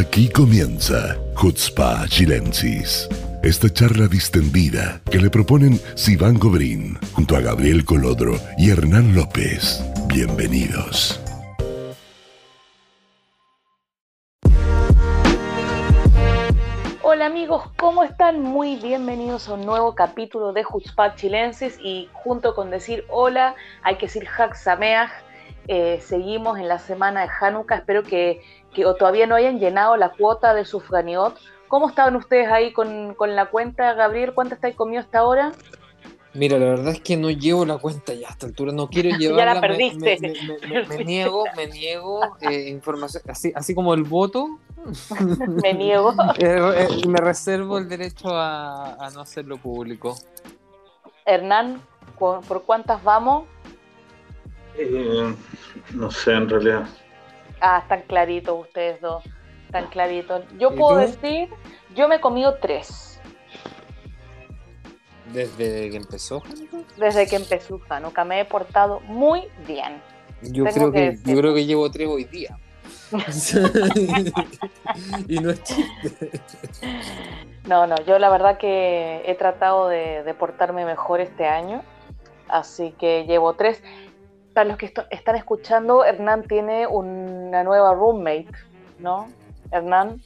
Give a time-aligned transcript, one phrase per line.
[0.00, 3.06] Aquí comienza Hutzpa Chilensis.
[3.42, 9.84] Esta charla distendida que le proponen Sivan Gobrín junto a Gabriel Colodro y Hernán López.
[10.06, 11.20] Bienvenidos.
[17.02, 18.40] Hola amigos, ¿cómo están?
[18.40, 23.96] Muy bienvenidos a un nuevo capítulo de Hutzpat Chilensis y junto con decir hola hay
[23.96, 25.10] que decir Hak Sameach.
[25.68, 28.42] Eh, seguimos en la semana de Hanukkah, espero que,
[28.98, 31.38] todavía no hayan llenado la cuota de Sufganiot.
[31.68, 34.34] ¿Cómo estaban ustedes ahí con, la cuenta, Gabriel?
[34.34, 35.52] ¿Cuánto estáis comido hasta ahora?
[36.34, 39.16] Mira, la verdad es que no llevo la cuenta ya a esta altura, no quiero
[39.16, 39.44] llevarla.
[39.44, 40.18] ya la perdiste.
[40.88, 44.58] Me, niego, me niego eh, información, así, así como el voto.
[45.62, 46.12] me niego.
[46.38, 50.16] Eh, eh, me reservo el derecho a, no hacerlo público.
[51.24, 51.80] Hernán,
[52.18, 53.44] ¿por cuántas vamos?
[55.94, 56.88] no sé, en realidad.
[57.60, 59.22] Ah, están claritos ustedes dos,
[59.66, 60.44] están claritos.
[60.58, 61.48] Yo puedo decir,
[61.94, 63.20] yo me he comido tres.
[65.32, 66.42] ¿Desde que empezó
[66.96, 68.24] Desde que empezó Hanukkah.
[68.24, 70.02] Me he portado muy bien.
[70.42, 72.58] Yo creo que, yo creo que llevo tres hoy día.
[75.28, 76.40] y no es chiste.
[77.66, 81.82] No, no, yo la verdad que he tratado de, portarme mejor este año.
[82.48, 83.82] Así que llevo tres.
[84.54, 88.50] Para los que están escuchando, Hernán tiene una nueva roommate,
[88.98, 89.28] ¿no?
[89.70, 90.20] Hernán.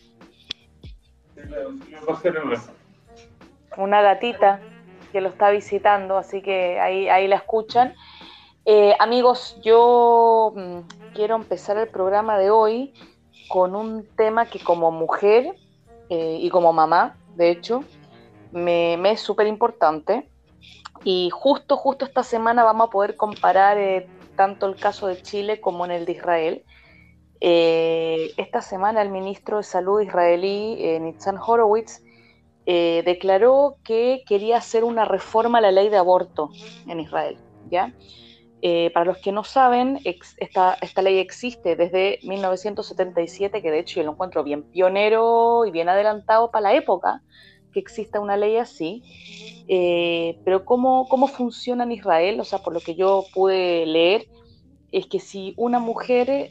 [3.76, 4.60] Una gatita
[5.12, 7.94] que lo está visitando, así que ahí, ahí la escuchan.
[8.64, 10.78] Eh, amigos, yo mm,
[11.14, 12.94] quiero empezar el programa de hoy
[13.48, 15.54] con un tema que como mujer
[16.08, 17.84] eh, y como mamá, de hecho,
[18.52, 20.28] me, es súper importante.
[21.04, 25.60] Y justo, justo esta semana vamos a poder comparar eh, tanto el caso de Chile
[25.60, 26.64] como en el de Israel.
[27.40, 32.00] esta semana el ministro de Salud israelí, Nitzan Horowitz,
[32.66, 36.50] eh, declaró que quería hacer una reforma a la ley de aborto
[36.88, 37.36] en Israel.
[37.70, 37.92] ¿ya?
[38.62, 44.00] Eh, para los que no saben, esta, esta, ley existe desde 1977, que de hecho
[44.00, 47.20] yo lo encuentro bien pionero y bien adelantado para la época
[47.74, 49.02] que exista una ley así.
[49.68, 52.40] Eh, pero ¿cómo, ¿cómo funciona en Israel?
[52.40, 54.26] O sea, por lo que yo pude leer,
[54.92, 56.50] es que si una mujer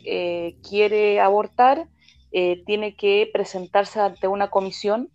[0.67, 1.87] quiere abortar,
[2.65, 5.09] tiene que presentarse ante una comisión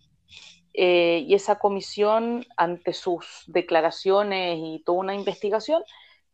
[0.81, 5.83] eh, y esa comisión, ante sus declaraciones y toda una investigación,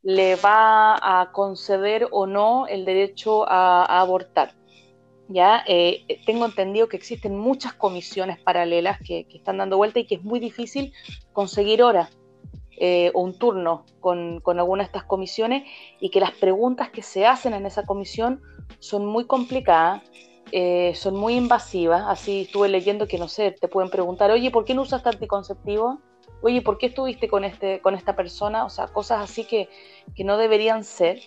[0.04, 4.54] le va a conceder o no el derecho a, abortar.
[5.28, 10.16] Ya eh, tengo entendido que existen muchas comisiones paralelas que, están dando vuelta y que
[10.16, 10.94] es muy difícil
[11.34, 12.10] conseguir hora
[12.78, 15.64] eh, o un turno con, con alguna de estas comisiones
[16.00, 18.42] y que las preguntas que se hacen en esa comisión
[18.80, 20.04] son muy complicadas
[20.52, 22.04] eh, son muy invasivas.
[22.08, 26.00] Así estuve leyendo que, no sé, te pueden preguntar, oye, ¿por qué no usaste anticonceptivo?
[26.42, 28.66] Oye, ¿por qué estuviste con, este, con esta persona?
[28.66, 29.70] O sea, cosas así que,
[30.16, 31.20] que no deberían ser.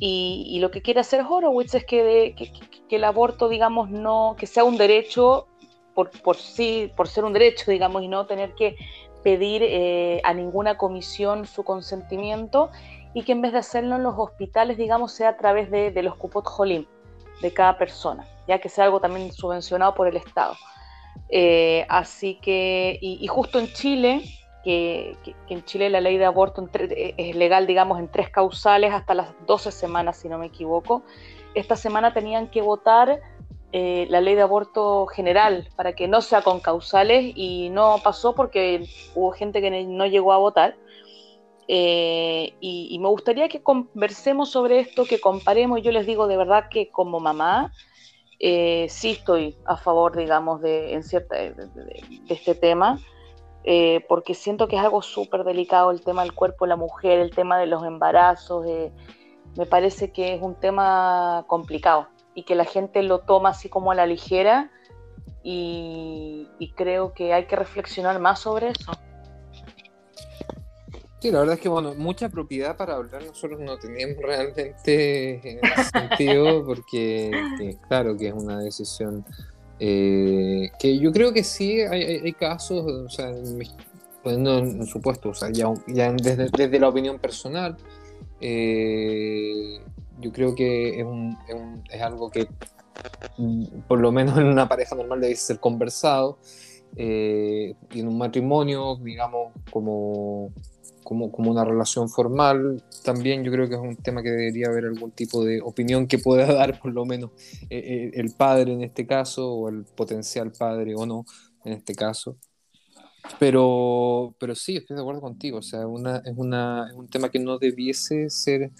[0.00, 2.34] Y, lo que quiere hacer Horowitz es que,
[2.88, 5.48] que, el aborto, digamos, no, que sea un derecho
[5.94, 8.76] por, por sí, por ser un derecho, digamos, y no tener que
[9.24, 12.70] pedir eh, a ninguna comisión su consentimiento
[13.12, 16.02] y que en vez de hacerlo en los hospitales, digamos, sea a través de, de
[16.02, 16.86] los cupot jolim
[17.42, 20.56] de cada persona ya que sea algo también subvencionado por el Estado.
[21.28, 24.22] Eh, así que, y, justo en Chile,
[24.64, 25.16] que,
[25.48, 29.72] en Chile la ley de aborto es legal, digamos, en tres causales hasta las 12
[29.72, 31.02] semanas, si no me equivoco,
[31.54, 33.20] esta semana tenían que votar
[33.72, 38.34] eh, la ley de aborto general para que no sea con causales y no pasó
[38.34, 40.76] porque hubo gente que no llegó a votar.
[41.70, 45.82] Eh, y, y, me gustaría que conversemos sobre esto, que comparemos.
[45.82, 47.72] Yo les digo de verdad que como mamá,
[48.40, 53.00] eh, sí estoy a favor, digamos, de, en cierta, de, este tema,
[53.70, 57.18] eh, porque siento que es algo súper delicado el tema del cuerpo de la mujer,
[57.18, 58.90] el tema de los embarazos, eh,
[59.58, 63.90] me parece que es un tema complicado y que la gente lo toma así como
[63.90, 64.70] a la ligera
[65.42, 68.92] y creo que hay que reflexionar más sobre eso.
[71.20, 75.58] Sí, la verdad es que, bueno, mucha propiedad para hablar nosotros no tenemos realmente en
[75.62, 79.24] ese sentido, porque, claro, que es una decisión
[79.80, 83.32] eh, que yo creo que sí hay, casos, o sea,
[84.22, 87.76] poniendo en o sea, ya, desde, desde, la opinión personal,
[88.40, 89.80] eh,
[90.20, 91.36] yo creo que es, un,
[91.90, 92.48] es, algo que,
[93.36, 96.38] mm, por lo menos en una pareja normal, debe ser conversado
[96.96, 100.52] eh, en un matrimonio, digamos, como,
[101.04, 104.86] como, como, una relación formal, también yo creo que es un tema que debería haber
[104.86, 107.30] algún tipo de opinión que pueda dar por lo menos
[107.70, 111.24] eh, eh, el padre en este caso, o el potencial padre o no
[111.64, 112.36] en este caso.
[113.38, 117.28] Pero, pero sí, estoy de acuerdo contigo, o sea, una, es, una, es un tema
[117.28, 118.70] que no debiese ser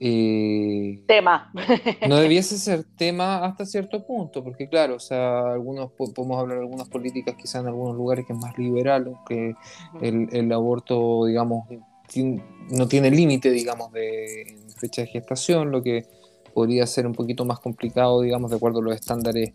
[0.00, 1.52] eh, tema.
[2.08, 6.64] no debiese ser tema hasta cierto punto, porque claro, o sea, algunos podemos hablar de
[6.64, 9.54] algunas políticas quizás en algunos lugares que es más liberal, que
[10.00, 11.68] el, el aborto, digamos,
[12.70, 16.06] no tiene límite, digamos, de fecha de gestación, lo que
[16.54, 19.50] podría ser un poquito más complicado, digamos, de acuerdo a los estándares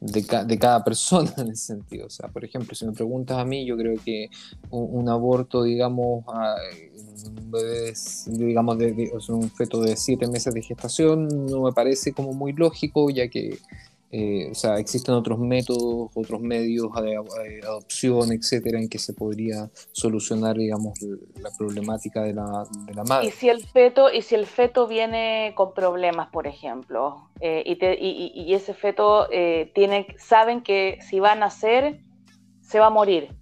[0.00, 2.06] de, de, cada persona en ese sentido.
[2.06, 4.30] O sea, por ejemplo, si me preguntas a mí, yo creo que
[4.70, 7.92] un, aborto, digamos, un bebé,
[8.26, 13.10] digamos, de, un feto de siete meses de gestación, no me parece como muy lógico,
[13.10, 13.58] ya que
[14.12, 17.16] eh, o sea, existen otros métodos, otros medios de,
[17.62, 20.98] adopción, etcétera, en que se podría solucionar, digamos,
[21.40, 22.66] la problemática de la,
[23.06, 23.28] madre.
[23.28, 28.52] Y si el feto, y si el feto viene con problemas, por ejemplo, eh, y,
[28.52, 32.00] ese feto eh, tiene, saben que si va a nacer,
[32.62, 33.36] se va a morir.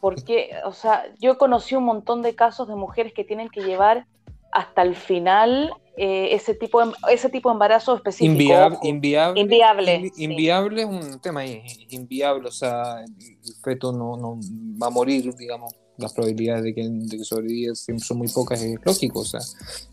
[0.00, 4.08] Porque, o sea, yo conocí un montón de casos de mujeres que tienen que llevar
[4.50, 8.32] hasta el final eh, ese, tipo de, ese tipo de embarazo específico.
[8.32, 10.10] inviable, inviable.
[10.16, 10.82] Inviable.
[10.82, 14.38] es un tema inviable, o sea, el feto no, no
[14.80, 18.78] va a morir, digamos, las probabilidades de que, de que sobreviva son muy pocas, es
[18.82, 19.40] lógico, o sea,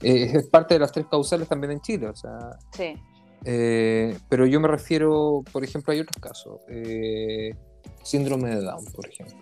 [0.01, 2.57] eh, es parte de las tres causales también en Chile, o sea.
[2.71, 2.93] Sí.
[3.43, 6.61] Eh, pero yo me refiero, por ejemplo, hay otros casos,
[8.03, 9.37] síndrome de Down, por ejemplo.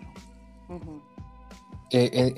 [1.90, 2.34] Eh,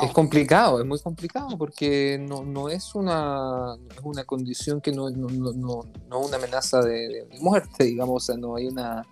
[0.00, 0.80] es, complicado.
[0.80, 5.52] es muy complicado porque no, no es, una, es una condición que no, no, no,
[5.52, 9.06] no es una amenaza de, muerte, digamos, o sea, no hay una...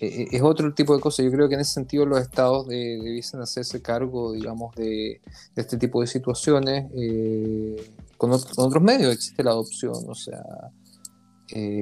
[0.00, 1.22] Eh, eh, es otro tipo de cosa.
[1.22, 5.20] Yo creo que en ese sentido los estados de, debiesen hacerse cargo, digamos, de,
[5.54, 6.86] este tipo de situaciones
[8.18, 9.14] con, con, otros medios.
[9.14, 10.42] Existe la adopción, o sea,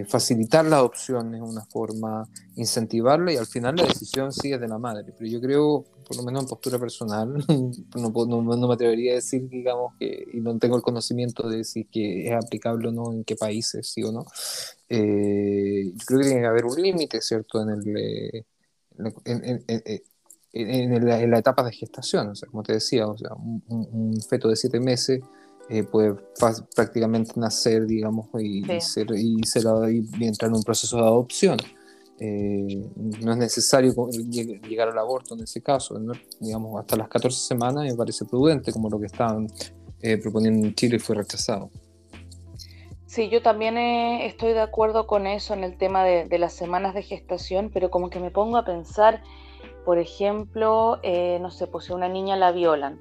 [0.06, 4.68] facilitar la adopción es una forma, incentivarla y al final la decisión sí es de
[4.68, 5.12] la madre.
[5.16, 7.32] Pero yo creo por lo menos en postura personal,
[7.96, 11.64] no, no, no, me atrevería a decir, digamos, que, y no tengo el conocimiento de
[11.64, 14.24] si que es aplicable o no, en qué países, sí o no.
[14.88, 18.44] Eh, yo creo que tiene que haber un límite, ¿cierto?, en, el, eh,
[19.24, 19.64] en,
[20.52, 24.56] en, la, etapa de gestación, o sea, como te decía, o sea, un, feto de
[24.56, 25.20] siete meses
[25.68, 26.14] eh, puede
[26.74, 31.58] prácticamente nacer, digamos, y, ser, y, ser, y entrar en un proceso de adopción.
[32.20, 36.00] Eh, no es necesario llegar al aborto en ese caso,
[36.38, 39.48] digamos, hasta las 14 semanas me parece prudente, como lo que estaban
[40.00, 41.70] eh, proponiendo en Chile y fue rechazado.
[43.06, 46.94] Sí, yo también eh, estoy de acuerdo con eso en el tema de, las semanas
[46.94, 49.22] de gestación, pero como que me pongo a pensar,
[49.84, 51.00] por ejemplo,
[51.40, 52.98] no sé, pues si una niña la violan,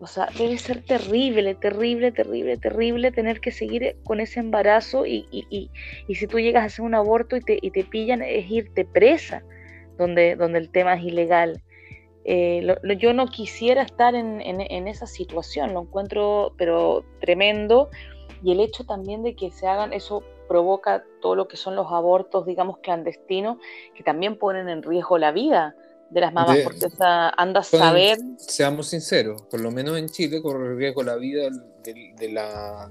[0.00, 5.26] o sea, debe ser terrible, terrible, terrible, terrible tener que seguir con ese embarazo y,
[5.30, 5.70] y,
[6.08, 8.86] y, si tú llegas a hacer un aborto y te, y te pillan es irte
[8.86, 9.42] presa,
[9.98, 11.62] donde, donde el tema es ilegal.
[12.24, 12.66] Eh,
[12.98, 17.90] yo no quisiera estar en, en, esa situación, lo encuentro pero tremendo
[18.42, 21.92] y el hecho también de que se hagan, eso provoca todo lo que son los
[21.92, 23.58] abortos, digamos, clandestinos,
[23.94, 25.74] que también ponen en riesgo la vida
[26.10, 26.86] de las mamás, porque
[27.36, 28.18] anda a saber.
[28.36, 31.48] Seamos sinceros, por lo menos en Chile corre riesgo la vida
[31.84, 32.90] de, la,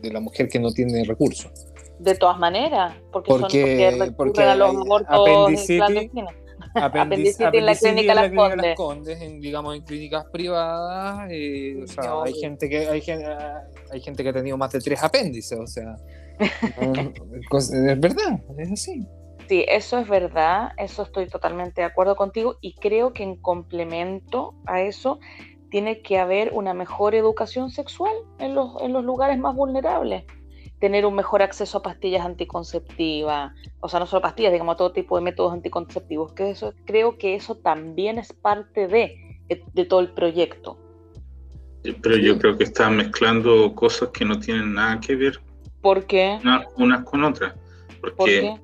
[0.00, 1.50] de la mujer que no tiene recursos.
[1.98, 6.32] De todas maneras, porque, porque, son, porque, a los abortos clandestinos.
[6.74, 8.76] Apendicitis, en la clínica Las Condes.
[8.76, 13.26] Condes en, digamos, en clínicas privadas, eh, o sea, hay gente que hay gente,
[13.90, 15.96] hay gente que ha tenido más de tres apéndices, o sea,
[16.38, 19.06] es verdad, es así.
[19.50, 24.54] Sí, eso es verdad, eso estoy totalmente de acuerdo contigo y creo que en complemento
[24.64, 25.18] a eso
[25.72, 30.22] tiene que haber una mejor educación sexual en los, en los lugares más vulnerables,
[30.78, 35.16] tener un mejor acceso a pastillas anticonceptivas, o sea, no solo pastillas, digamos, todo tipo
[35.16, 39.16] de métodos anticonceptivos, que eso, creo que eso también es parte de,
[39.48, 40.78] de todo el proyecto.
[41.82, 45.40] Pero yo creo que están mezclando cosas que no tienen nada que ver
[45.80, 46.38] ¿Por qué?
[46.76, 47.54] unas con otras
[48.00, 48.54] porque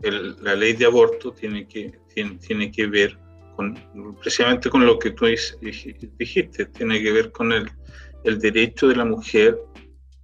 [0.40, 3.18] la ley de aborto tiene que, tiene, tiene, que ver
[3.54, 3.78] con,
[4.20, 7.70] precisamente con lo que tú dijiste, tiene que ver con el,
[8.24, 9.58] el derecho de la mujer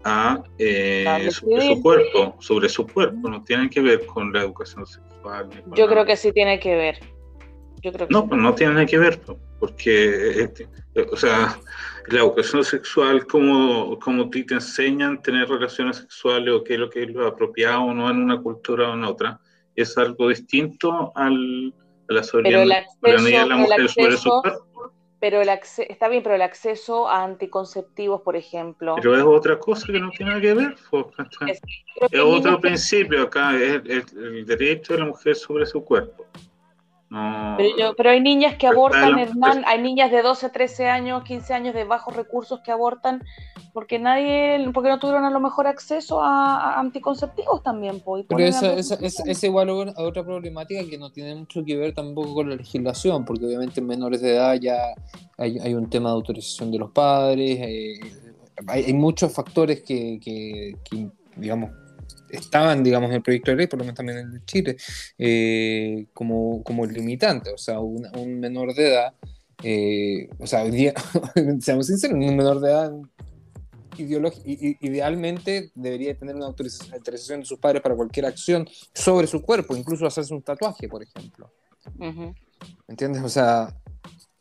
[0.05, 4.85] a eh, sobre su cuerpo, sobre su cuerpo, no tiene que ver con la educación
[4.87, 5.49] sexual.
[5.77, 6.99] Yo creo que sí tiene que ver.
[7.83, 9.21] Yo creo que no, pues no tiene nada que ver,
[9.59, 10.69] porque, este,
[11.11, 11.59] o sea,
[12.09, 16.91] la educación sexual, como, como ti te enseñan tener relaciones sexuales o qué es lo
[16.91, 19.41] que es lo apropiado o no en una cultura o en otra,
[19.75, 21.75] es algo distinto al,
[22.09, 24.93] a la soberanía, de la mujer sobre su cuerpo.
[25.23, 28.97] Pero el está bien, pero el acceso a anticonceptivos, por ejemplo.
[28.97, 30.75] Pero es otra cosa que no tiene nada que ver.
[31.47, 36.27] es, otro principio acá, es el, derecho de la mujer sobre su cuerpo.
[37.97, 41.85] Pero, hay niñas que abortan, Hernán, hay niñas de 12, 13 años, 15 años de
[41.85, 43.23] bajos recursos que abortan
[43.73, 48.03] porque nadie, porque no tuvieron a lo mejor acceso a, anticonceptivos también.
[48.29, 52.51] pero esa, es igual a otra problemática que no tiene mucho que ver tampoco con
[52.51, 54.95] la legislación, porque obviamente en menores de edad ya
[55.39, 58.01] hay, un tema de autorización de los padres, eh,
[58.67, 61.71] hay, muchos factores que, que, digamos,
[62.33, 64.77] estaban, digamos, en el proyecto de ley, por lo menos también en Chile,
[65.19, 67.51] eh, como, como limitante.
[67.51, 69.15] O sea, un, menor de edad,
[69.63, 70.95] eh, o sea, hoy día,
[71.61, 72.93] seamos sinceros, un menor de edad
[73.99, 80.07] idealmente debería tener una autorización de sus padres para cualquier acción sobre su cuerpo, incluso
[80.07, 81.53] hacerse un tatuaje, por ejemplo.
[81.99, 82.35] ¿Me
[82.89, 83.23] ¿Entiendes?
[83.23, 83.77] O sea...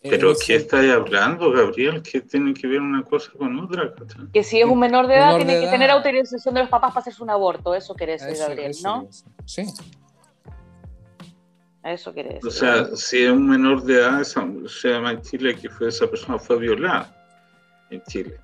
[0.04, 2.02] ¿Pero qué estáis hablando, Gabriel?
[2.02, 3.94] ¿Qué tiene que ver una cosa con otra?
[4.34, 7.02] Que si es un menor de edad, tiene que tener autorización de los papás para
[7.02, 7.76] hacerse un aborto.
[7.76, 9.08] Eso quiere decir, Gabriel, ¿no?
[9.46, 9.66] Sí.
[11.84, 12.48] Eso quiere decir.
[12.48, 16.08] O sea, si es un menor de edad, se llama en Chile que fue, esa
[16.08, 17.16] persona fue violada
[17.90, 18.40] en Chile.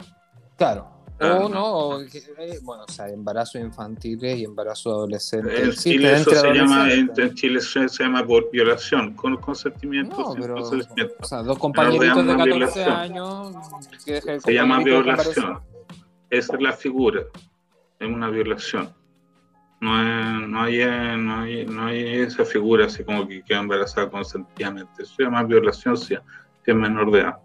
[0.58, 0.97] Claro.
[1.20, 5.64] Ah, o no, eh, bueno, o sea, embarazo infantil y embarazo adolescente.
[5.64, 10.16] En Chile eso se llama, en, Chile se, llama por violación, con consentimiento.
[10.16, 13.56] No, pero, o sea, dos compañeritos de 14 años.
[14.06, 15.60] se llama violación.
[16.30, 17.24] Esa es la figura,
[18.00, 18.94] es una violación.
[19.80, 20.78] No, es, no, hay,
[21.18, 25.02] no, hay, no hay esa figura así como que queda embarazada consentidamente.
[25.02, 27.38] Eso se llama violación si, es menor de edad.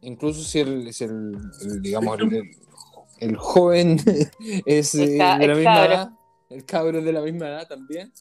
[0.00, 1.36] Incluso si el, si el,
[1.82, 2.56] digamos, el,
[3.20, 3.98] el joven
[4.66, 6.10] es eh, de la misma edad,
[6.48, 8.12] el cabro es de la misma edad también.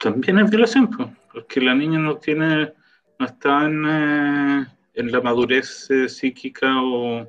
[0.00, 2.72] También es violación, porque la niña no tiene,
[3.18, 7.26] no está en, eh, la madurez eh, psíquica o,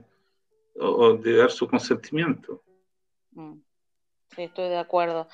[1.21, 2.63] de dar su consentimiento.
[3.31, 3.55] Mm.
[4.35, 5.27] Sí, estoy de acuerdo.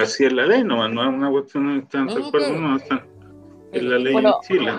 [0.00, 3.06] así es la ley, no, no es una cuestión de estar de acuerdo, no, está
[3.72, 4.72] en la ley en Chile.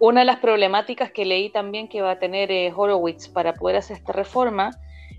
[0.00, 3.76] Una de las problemáticas que leí también que va a tener eh, Horowitz para poder
[3.76, 4.70] hacer esta reforma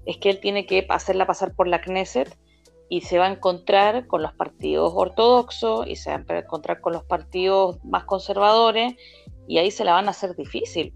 [0.07, 2.35] es que él tiene que hacerla pasar por la Knesset
[2.89, 6.93] y se va a encontrar con los partidos ortodoxos y se va a encontrar con
[6.93, 8.95] los partidos más conservadores
[9.47, 10.95] y ahí se la van a hacer difícil.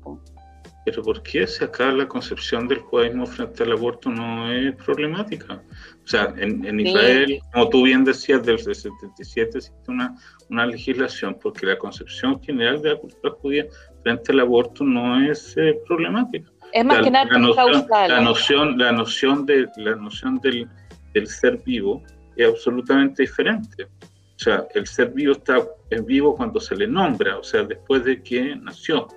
[0.85, 5.63] Pero ¿por qué si acá la concepción del judaísmo frente al aborto no es problemática?
[6.03, 10.15] O sea, en, Israel, como tú bien decías, desde el 77 existe una,
[10.51, 13.65] una legislación porque la concepción general de la cultura judía
[14.03, 16.51] frente al aborto no es eh, problemática.
[16.71, 20.67] Es más que nada la noción, la noción, la noción, de, la noción del,
[21.13, 22.03] del, ser vivo
[22.35, 23.85] es absolutamente diferente.
[23.85, 28.03] O sea, el ser vivo está es vivo cuando se le nombra, o sea, después
[28.03, 29.07] de que nació.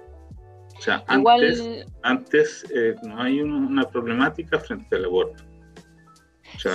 [0.78, 5.42] O sea, antes, antes eh, no hay una problemática frente al aborto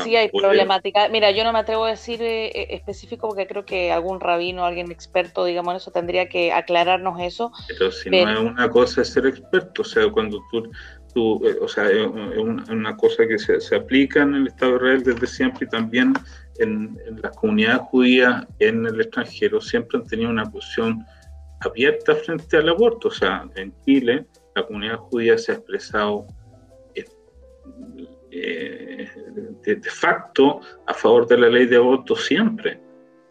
[0.03, 1.09] sí hay problemática.
[1.09, 4.65] Mira, yo no me atrevo a decir eh, eh, específico porque creo que algún rabino,
[4.65, 7.51] alguien experto, digamos, en eso tendría que aclararnos eso.
[7.67, 10.69] Pero si no es una cosa ser experto, o sea, cuando tú,
[11.13, 15.03] tú eh, o sea, es una, cosa que se, aplica en el Estado de Israel
[15.03, 16.13] desde siempre y también
[16.59, 21.03] en, en las comunidades judías en el extranjero siempre han tenido una posición
[21.63, 23.07] abierta frente al aborto.
[23.07, 26.27] O sea, en Chile la comunidad judía se ha expresado
[28.35, 29.07] eh,
[29.63, 32.79] de, facto a favor de la ley de aborto siempre,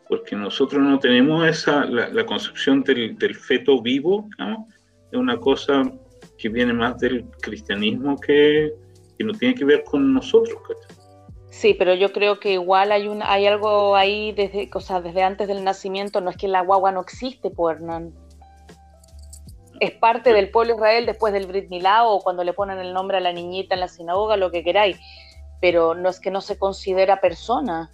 [0.09, 4.69] porque nosotros no tenemos esa, la, concepción del, feto vivo, ¿no?
[5.11, 5.83] es una cosa
[6.39, 8.73] que viene más del cristianismo que,
[9.19, 10.57] que no tiene que ver con nosotros.
[11.51, 15.25] Sí, pero yo creo que igual hay un, hay algo ahí desde, o sea, desde
[15.25, 18.15] antes del nacimiento, no es que la guagua no existe, pues Hernán
[19.83, 22.95] es parte del pueblo de Israel después del Brit Milá o cuando le ponen el
[22.95, 24.97] nombre a la niñita en la sinagoga, lo que queráis,
[25.61, 27.91] pero no es que no se considera persona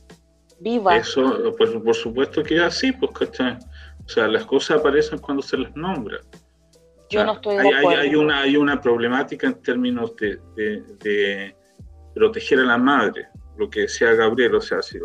[0.61, 0.99] viva.
[0.99, 3.57] Eso, pues, por supuesto que es así, pues, ¿cachai?
[4.05, 6.19] O sea, las cosas aparecen cuando se las nombra.
[7.09, 8.03] Yo no estoy de hay, acuerdo.
[8.03, 11.57] Hay, una, hay una problemática en términos de, de,
[12.15, 14.99] proteger a la madre, lo que decía Gabriel, o sea, si,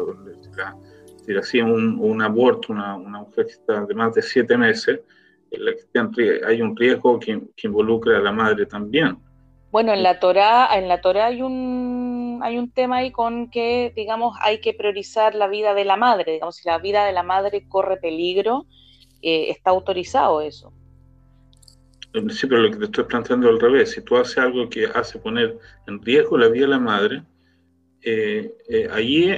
[1.25, 4.99] si hacía un, un aborto, una, una mujer que está de más de siete meses,
[6.47, 9.17] hay un riesgo que, involucra a la madre también.
[9.71, 13.93] Bueno, en la Torá, en la Torá hay un hay un tema ahí con que,
[13.95, 16.33] digamos, hay que priorizar la vida de la madre.
[16.33, 18.65] Digamos, si la vida de la madre corre peligro,
[19.21, 20.73] eh, está autorizado eso.
[22.29, 23.91] Sí, pero lo que te estoy planteando al revés.
[23.91, 25.57] Si tú haces algo que hace poner
[25.87, 27.23] en riesgo la vida de la madre,
[28.01, 29.31] eh, eh, allí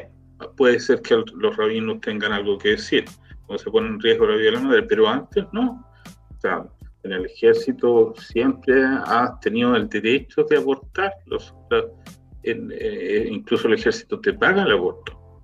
[0.57, 3.05] puede ser que los rabinos tengan algo que decir
[3.45, 5.85] cuando se pone en riesgo la vida de la madre, pero antes no.
[6.45, 6.63] Sea,
[7.01, 11.11] en el ejército siempre has tenido el derecho de abortar.
[11.25, 11.55] Los,
[12.43, 15.41] eh, incluso el ejército te paga el aborto.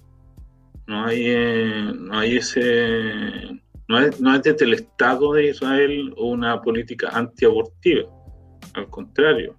[0.86, 3.62] No hay, eh, no hay ese.
[3.88, 8.08] No es, no es desde el Estado de Israel una política antiabortiva.
[8.76, 9.56] Al contrario.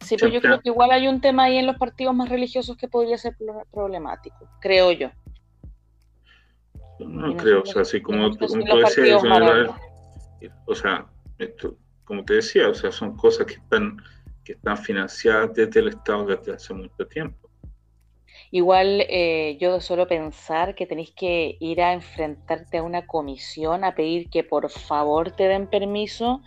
[0.00, 2.76] Sí, pero yo creo que igual hay un tema ahí en los partidos más religiosos
[2.76, 3.36] que podría ser
[3.70, 5.10] problemático, creo yo.
[6.98, 9.22] No creo, o sea, así como, tú decías,
[10.66, 11.06] o sea,
[11.38, 13.96] esto, como te decía, o sea, son cosas que están,
[14.44, 17.50] que están financiadas desde el Estado desde hace mucho tiempo.
[18.52, 23.94] Igual eh, yo solo pensar que tenéis que ir a enfrentarte a una comisión a
[23.94, 26.42] pedir que por favor te den permiso,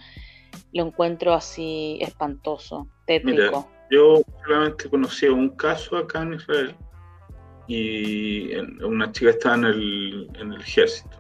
[0.73, 3.69] lo encuentro así espantoso, tétrico.
[3.89, 6.75] yo solamente conocí un caso acá en Israel
[7.67, 11.17] y una chica estaba en el, en el ejército.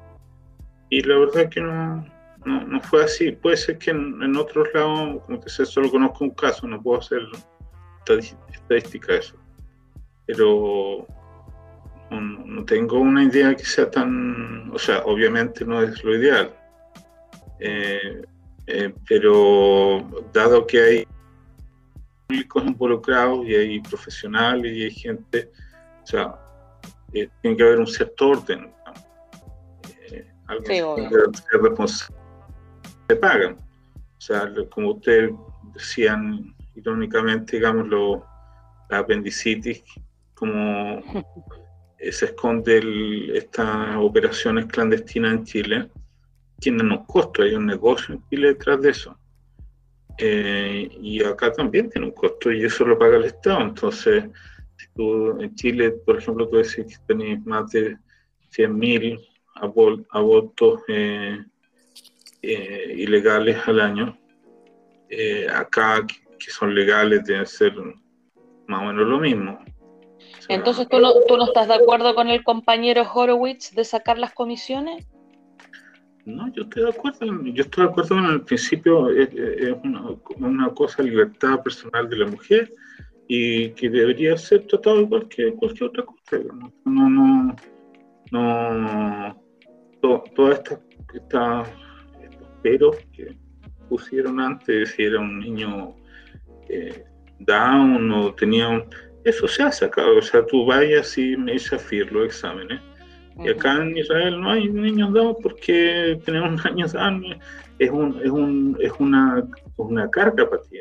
[0.89, 2.05] Y la verdad que no,
[2.45, 3.31] no, fue así.
[3.31, 6.99] Puede ser que en, otros lados, como te sé, solo conozco un caso, no puedo
[6.99, 7.21] hacer
[8.51, 9.35] estadística de eso.
[10.25, 11.07] Pero
[12.11, 14.71] no, tengo una idea que sea tan.
[14.73, 16.53] O sea, obviamente no es lo ideal.
[17.59, 18.21] Eh,
[18.67, 21.07] eh, pero dado que hay
[22.27, 25.51] públicos involucrados y hay profesionales y hay gente
[26.03, 26.35] o sea,
[27.13, 28.73] eh, tiene que haber un cierto orden.
[30.11, 32.22] Eh, alguien tiene que ser responsable.
[33.15, 33.55] Pagan.
[33.55, 35.31] O sea, como ustedes
[35.73, 38.25] decían irónicamente, digamos, lo,
[38.89, 39.83] la apendicitis,
[40.33, 41.01] como
[42.11, 45.89] se esconde estas operaciones clandestinas en Chile,
[46.59, 49.17] tienen un costo, hay un negocio en Chile detrás de eso.
[50.17, 53.61] Eh, y acá también tiene un costo y eso lo paga el Estado.
[53.61, 54.25] Entonces,
[54.95, 57.97] tú en Chile, por ejemplo, tú decís que tenéis más de
[58.55, 59.19] 100.000
[60.11, 61.43] abortos eh,
[62.43, 64.17] eh, ilegales al año.
[65.09, 67.73] Eh, acá, que son legales, deben ser
[68.67, 69.59] más o menos lo mismo.
[70.49, 74.33] Entonces, ¿tú no, ¿tú no estás de acuerdo con el compañero Horowitz de sacar las
[74.33, 75.07] comisiones?
[76.25, 77.19] No, yo estoy de acuerdo.
[77.43, 79.29] Yo estoy de acuerdo con el principio, es,
[79.83, 82.73] una, una, cosa libertad personal de la mujer
[83.27, 86.39] y que debería ser tratado igual que cualquier otra cosa.
[86.85, 87.55] No, no,
[88.31, 89.41] no,
[90.35, 90.79] todas estas
[91.13, 91.63] esta,
[92.63, 93.35] peros que
[93.89, 95.95] pusieron antes, si era un niño
[96.69, 97.03] eh,
[97.39, 98.83] down o tenía un...
[99.23, 102.81] Eso se ha sacado, o sea, tú vayas y me desafíes los exámenes.
[103.43, 107.23] Y acá en Israel no hay niños down porque tenemos niños down
[107.79, 109.47] es, un, es, un, es una,
[109.77, 110.79] una carga para ti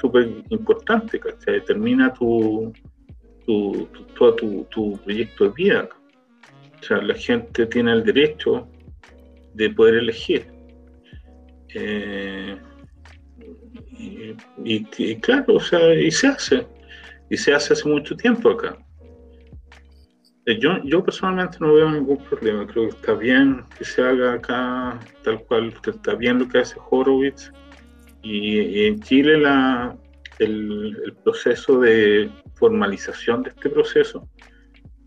[0.00, 2.72] súper importante, que Determina tu,
[3.44, 4.34] tu, todo
[4.64, 5.88] tu, proyecto de vida.
[6.80, 8.68] O sea, la gente tiene el derecho
[9.54, 10.46] de poder elegir.
[11.78, 12.56] Eh,
[14.64, 16.66] y, claro, o sea, y se hace.
[17.28, 18.76] Y se hace hace mucho tiempo acá.
[20.46, 22.66] Eh, yo, yo personalmente no veo ningún problema.
[22.66, 26.58] Creo que está bien que se haga acá tal cual, que está bien lo que
[26.58, 27.52] hace Horowitz
[28.22, 29.96] y, en Chile la,
[30.38, 34.28] el, proceso de formalización de este proceso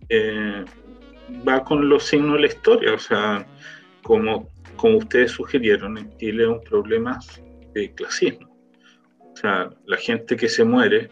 [0.10, 0.66] eh,
[1.48, 2.94] va con los signos de la historia.
[2.94, 3.48] O sea,
[4.04, 4.50] como,
[4.80, 7.20] como ustedes sugirieron, en Chile es un problema
[7.74, 8.50] de clasismo.
[9.20, 11.10] O sea, la gente que se muere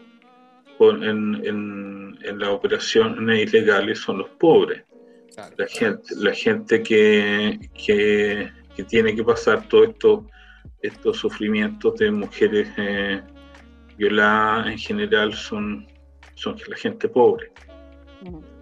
[0.80, 1.02] en,
[1.44, 4.84] en, en, las operaciones ilegales son los pobres.
[5.56, 10.26] la, gente, la gente que, que, que tiene que pasar todo esto
[10.80, 13.20] estos sufrimientos de mujeres eh,
[13.96, 15.86] violadas en general son,
[16.34, 17.50] son la gente pobre.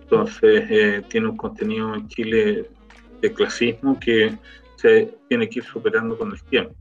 [0.00, 2.70] Entonces eh, tiene un contenido en Chile
[3.20, 4.32] de clasismo que
[4.76, 6.74] se tiene que ir superando con el tiempo.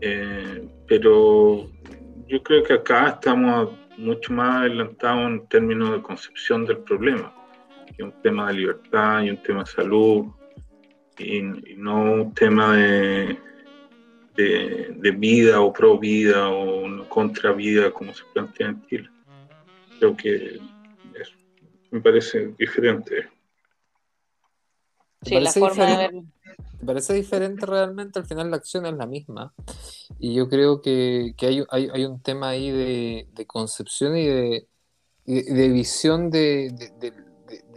[0.00, 1.70] Eh, pero
[2.26, 7.34] yo creo que acá estamos mucho más adelantados en términos de concepción del problema,
[7.94, 10.26] que un tema de libertad y un tema de salud,
[11.18, 11.42] y
[11.76, 13.36] no un tema de,
[14.34, 19.10] de, vida o pro vida o contra vida como se plantea en Chile.
[19.98, 20.58] Creo que
[21.90, 23.28] me parece diferente.
[25.22, 26.24] Sí, la forma de
[26.80, 29.52] Me parece diferente realmente, al final la acción es la misma.
[30.18, 34.26] Y yo creo que, que hay, hay, hay, un tema ahí de, de concepción y
[34.26, 34.66] de,
[35.26, 37.12] de, visión de, de,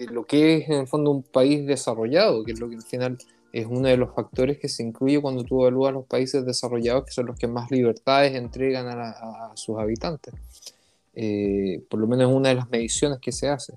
[0.08, 3.18] lo que es en el fondo un país desarrollado, que es lo que al final
[3.52, 7.12] es uno de los factores que se incluye cuando tú evalúas los países desarrollados, que
[7.12, 10.34] son los que más libertades entregan a, sus habitantes.
[11.13, 13.74] Eh, por lo menos es una de las mediciones que se hace.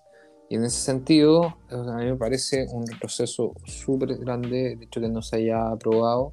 [0.49, 5.09] Y en ese sentido, a mí me parece un proceso súper grande, de hecho que
[5.09, 6.33] no se haya aprobado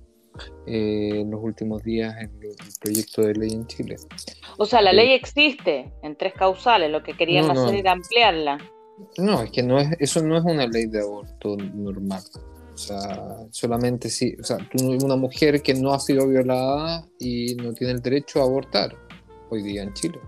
[0.65, 3.95] eh, en los últimos días el, el, proyecto de ley en Chile.
[4.57, 7.65] O sea, la eh, ley existe en tres causales, lo que querían no, no.
[7.65, 8.57] hacer era ampliarla.
[9.17, 12.21] No, es que no es, eso no es una ley de aborto normal.
[12.73, 17.55] O sea, solamente si, o sea, tú, una mujer que no ha sido violada y
[17.55, 18.95] no tiene el derecho a abortar
[19.49, 20.19] hoy día en Chile.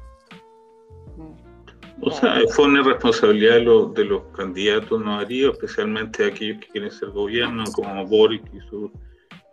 [2.02, 6.68] O sea, fue una responsabilidad de los, de los candidatos no haría, especialmente aquellos que
[6.68, 8.92] quieren ser gobierno, como Boric y su,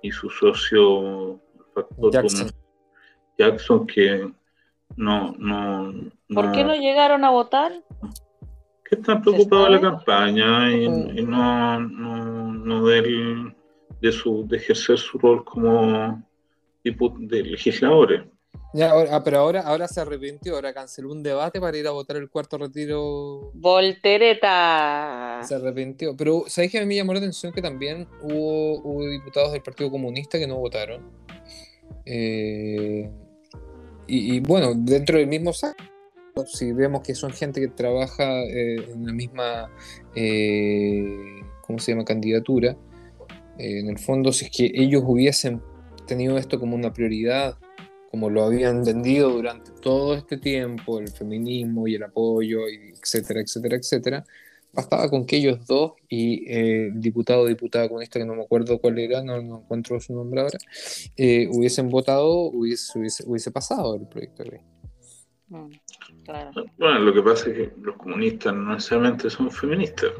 [0.03, 1.41] y su socio
[2.11, 2.51] Jackson.
[3.39, 4.31] Jackson, que
[4.97, 5.95] no, no,
[6.29, 7.73] ¿Por qué no llegaron a votar?
[8.85, 13.55] Que están preocupados de la campaña y, y no, no, no del,
[14.01, 16.23] de, su, de ejercer su rol como
[16.85, 18.25] de legisladores.
[18.75, 22.17] Ya, ahora, pero ahora, ahora se arrepintió, ahora canceló un debate para ir a votar
[22.17, 23.51] el cuarto retiro.
[23.55, 25.41] Voltereta.
[25.43, 26.17] Se arrepintió.
[26.17, 29.63] Pero, ¿sabéis que a mí me llamó la atención que también hubo, hubo diputados del
[29.63, 31.11] Partido Comunista que no votaron?
[32.07, 33.11] Eh,
[34.07, 35.77] y, y, bueno, dentro del mismo saco,
[36.47, 39.71] si vemos que son gente que trabaja eh, en la misma,
[40.15, 42.77] eh, ¿cómo se llama?, candidatura,
[43.59, 45.63] eh, en el fondo, si es que ellos hubiesen
[46.07, 47.59] tenido esto como una prioridad,
[48.13, 53.41] como lo habían vendido durante todo este tiempo, el feminismo y el apoyo, y etcétera,
[53.41, 54.25] etcétera, etcétera,
[54.71, 58.43] bastaba con que ellos dos y eh, el diputado o diputada comunista, que no me
[58.43, 60.59] acuerdo cuál era, no, no encuentro su nombre ahora,
[61.17, 64.61] eh, hubiesen votado, hubiese, hubiese, hubiese, pasado el proyecto de ley.
[65.49, 65.71] Mm,
[66.27, 66.51] claro.
[66.77, 70.11] Bueno, lo que pasa es que los comunistas no necesariamente son feministas.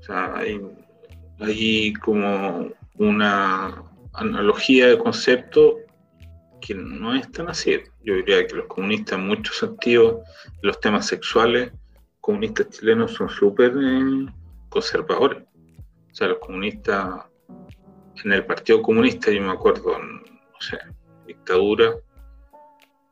[0.00, 0.58] O sea, hay,
[1.40, 5.76] hay como una analogía de concepto
[6.62, 7.78] que no es tan así.
[8.02, 10.22] Yo diría que los comunistas en muchos sentidos,
[10.62, 11.72] los temas sexuales,
[12.20, 14.26] comunistas chilenos son súper eh,
[14.70, 15.42] conservadores.
[16.10, 17.26] O sea, los comunistas,
[18.24, 20.78] en el Partido Comunista, yo me acuerdo, no sé,
[21.26, 21.94] dictadura,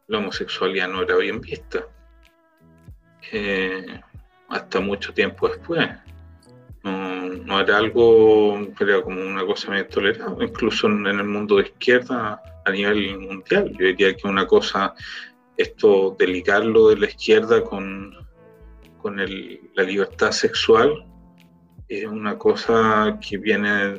[0.06, 1.84] la homosexualidad no era bien vista.
[3.32, 4.00] Eh,
[4.48, 5.88] hasta mucho tiempo después.
[6.82, 11.56] No, no, era algo, era como una cosa medio tolerada, incluso en, en el mundo
[11.56, 13.70] de izquierda a nivel mundial.
[13.78, 14.94] Yo diría que una cosa,
[15.56, 18.14] esto de ligarlo de la izquierda con,
[18.98, 21.06] con el, la libertad sexual,
[21.88, 23.94] es una cosa que viene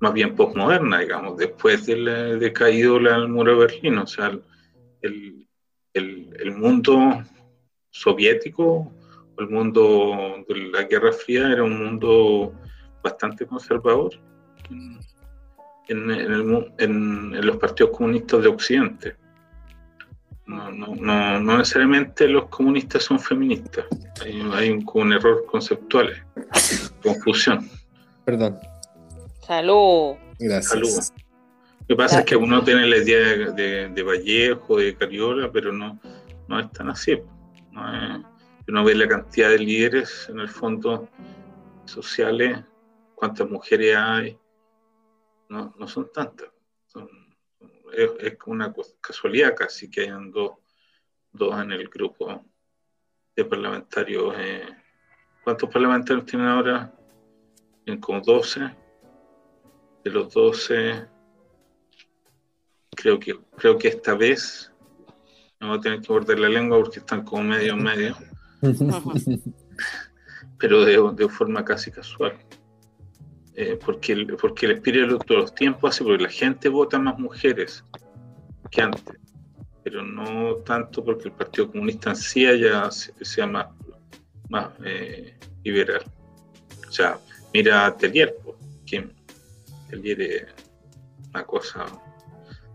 [0.00, 3.98] más bien postmoderna, digamos, después del de caído el muro de Berlín.
[3.98, 4.36] O sea,
[5.02, 5.46] el,
[5.94, 7.22] el, el mundo
[7.90, 8.92] soviético,
[9.38, 12.52] el mundo de la Guerra Fría era un mundo
[13.02, 14.12] bastante conservador
[15.92, 19.16] en, en, el, en, en los partidos comunistas de Occidente.
[20.46, 23.86] No, no, no, no, necesariamente los comunistas son feministas.
[24.22, 26.24] Hay, hay un, un, error conceptual,
[27.02, 27.68] confusión.
[28.24, 28.58] Perdón.
[29.46, 30.16] Salud.
[30.38, 30.66] Gracias.
[30.66, 31.22] Salud.
[31.80, 32.20] Lo que pasa Gracias.
[32.20, 35.98] es que uno tiene la idea de, de, de, Vallejo, de Cariola, pero no,
[36.48, 37.18] no es tan así.
[37.70, 38.24] No es,
[38.68, 41.08] uno ve la cantidad de líderes, en el fondo,
[41.84, 42.58] sociales,
[43.14, 44.38] cuántas mujeres hay,
[45.52, 46.48] no, no son tantas.
[46.86, 47.08] Son,
[47.92, 50.52] es, es, una casualidad casi que hayan dos,
[51.30, 52.42] dos en el grupo
[53.36, 54.34] de parlamentarios.
[54.38, 54.66] Eh,
[55.44, 56.92] ¿Cuántos parlamentarios tienen ahora?
[57.84, 58.60] En como 12.
[60.04, 61.06] De los 12,
[62.96, 64.72] creo que, creo que esta vez
[65.60, 68.16] no voy a tener que morder la lengua porque están como medio medio.
[70.58, 72.36] pero de, de forma casi casual.
[73.54, 77.18] Eh, porque, el, porque el espíritu de los tiempos hace porque la gente vota más
[77.18, 77.84] mujeres
[78.70, 79.18] que antes,
[79.84, 83.66] pero no tanto porque el Partido Comunista en sí haya, sea más,
[84.48, 86.02] más eh, liberal.
[86.88, 87.18] O sea,
[87.52, 88.34] mira a Tellier,
[88.86, 89.06] que
[89.90, 90.46] Tellier es
[91.28, 91.84] una cosa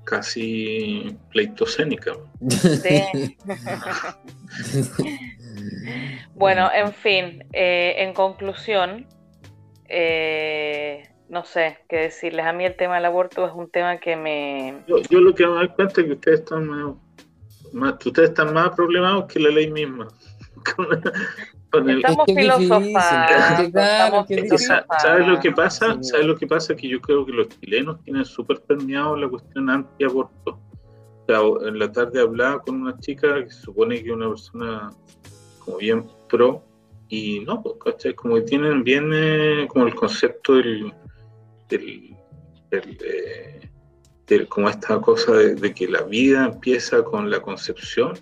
[0.04, 2.14] casi pleitocénica.
[2.50, 3.36] Sí.
[6.36, 9.08] bueno, en fin, eh, en conclusión,
[9.88, 12.46] eh, no sé qué decirles.
[12.46, 14.84] A mí el tema del aborto es un tema que me.
[14.88, 16.96] Yo, yo lo que me doy cuenta es que ustedes están más,
[17.74, 20.08] más, ustedes están más problemados que la ley misma.
[21.72, 21.98] con el...
[21.98, 23.00] Estamos filosofando.
[25.00, 25.98] ¿Sabes lo que pasa?
[26.02, 26.76] ¿Sabes lo que pasa?
[26.76, 30.52] Que yo creo que los chilenos tienen súper permeado la cuestión anti-aborto.
[30.52, 34.30] O sea, en la tarde hablaba con una chica que se supone que es una
[34.30, 34.90] persona
[35.60, 36.64] como bien pro
[37.10, 38.14] y no, pues, ¿cachai?
[38.14, 40.94] Como que tienen bien como el concepto del,
[41.70, 42.16] del,
[42.70, 48.14] del, eh, como esta cosa de, de, que la vida empieza con la concepción,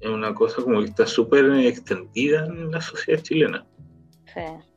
[0.00, 3.66] es una cosa como que está súper extendida en la sociedad chilena.
[4.32, 4.71] Sí.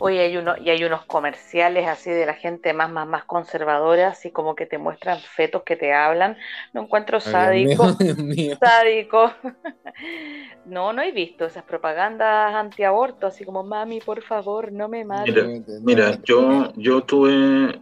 [0.00, 4.08] Oye, hay uno, y hay unos comerciales así de la gente más, más, más conservadora,
[4.08, 6.36] así como que te muestran fetos que te hablan.
[6.72, 7.96] No encuentro sádico.
[8.60, 9.32] sádico.
[10.66, 15.62] no, no he visto esas propagandas antiaborto, así como, mami, por favor, no me mates.
[15.82, 17.80] Mira, yo, yo tuve,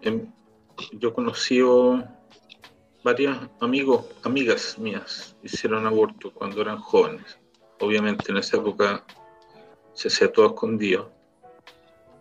[0.93, 1.61] yo conocí
[3.03, 7.39] varias amigos, amigas mías, hicieron aborto cuando eran jóvenes.
[7.81, 9.05] Obviamente en esa época
[9.93, 11.16] se hacía todo escondido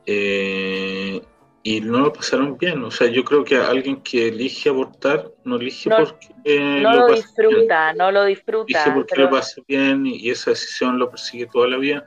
[0.06, 1.22] eh,
[1.64, 2.84] y no lo pasaron bien.
[2.84, 7.94] O sea, yo creo que alguien que elige abortar no elige porque no lo, disfruta,
[7.94, 8.84] no lo disfruta.
[8.84, 12.06] Elige porque lo pasa bien y, esa decisión lo persigue toda la vida.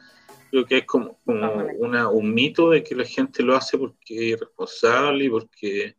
[0.50, 4.22] Creo que es como, una, un mito de que la gente lo hace porque es
[4.22, 5.96] irresponsable y porque...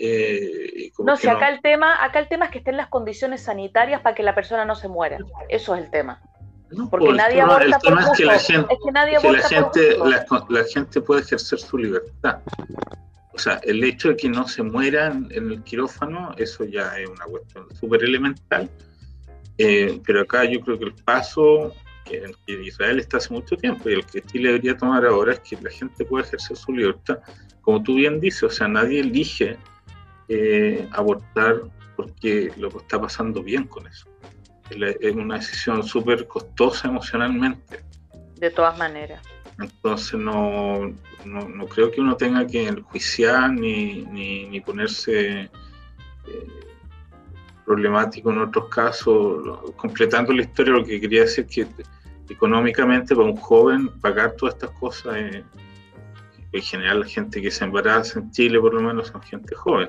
[0.00, 4.00] Eh, no, si acá el tema, acá el tema es que estén las condiciones sanitarias
[4.00, 5.18] para que la persona no se muera.
[5.48, 6.20] Eso es el tema.
[6.90, 8.92] Porque pues, nadie aborta el tema es que la gente, que
[9.32, 9.96] la, gente
[10.48, 12.40] la, gente puede ejercer su libertad.
[13.32, 17.08] O sea, el hecho de que no se mueran en el quirófano, eso ya es
[17.08, 18.68] una cuestión súper elemental.
[19.56, 23.94] Eh, pero acá yo creo que el paso que, Israel está hace mucho tiempo y
[23.94, 27.18] el que Chile debería tomar ahora es que la gente pueda ejercer su libertad.
[27.62, 29.56] Como tú bien dices, o sea, nadie elige
[30.28, 31.62] eh, abortar
[31.96, 34.06] porque lo está pasando bien con eso
[34.70, 37.82] es una decisión súper costosa emocionalmente.
[38.36, 39.22] De todas maneras.
[39.58, 40.92] Entonces no,
[41.24, 45.50] no, creo que uno tenga que enjuiciar ni, ni, ponerse eh,
[47.66, 49.74] problemático en otros casos.
[49.76, 51.66] Completando la historia, lo que quería decir es que
[52.28, 55.44] económicamente para un joven pagar todas estas cosas, eh,
[56.52, 59.88] en general la gente que se embaraza en Chile por lo menos son gente joven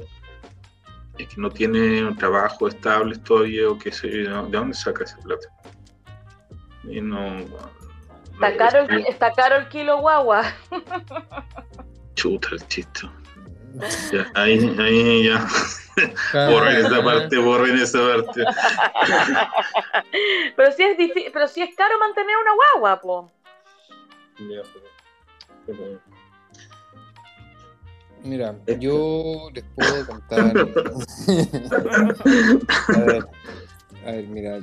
[1.19, 5.03] es que no tiene un trabajo estable todavía o qué sé yo, ¿de dónde saca
[5.03, 5.47] esa plata?
[6.83, 7.39] Y no,
[8.33, 10.43] está, caro el, está caro el kilo guagua.
[12.15, 13.09] Chuta el chiste.
[14.11, 15.47] Ya, ahí, ahí ya.
[16.49, 18.43] borren esa parte, borren esa parte.
[20.55, 20.97] pero si es
[21.31, 23.31] pero si es caro mantener una guagua, po.
[24.39, 24.63] Ya,
[25.67, 26.01] pero,
[28.23, 30.57] Mira, yo les puedo contar.
[32.87, 33.25] a, ver,
[34.05, 34.59] a ver, mira,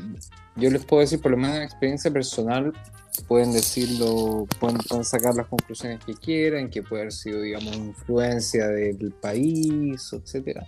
[0.57, 2.73] yo les puedo decir, por lo menos en experiencia personal,
[3.27, 9.13] pueden decirlo, pueden, sacar las conclusiones que quieran, que puede haber sido, digamos, influencia del
[9.13, 10.67] país, etcétera.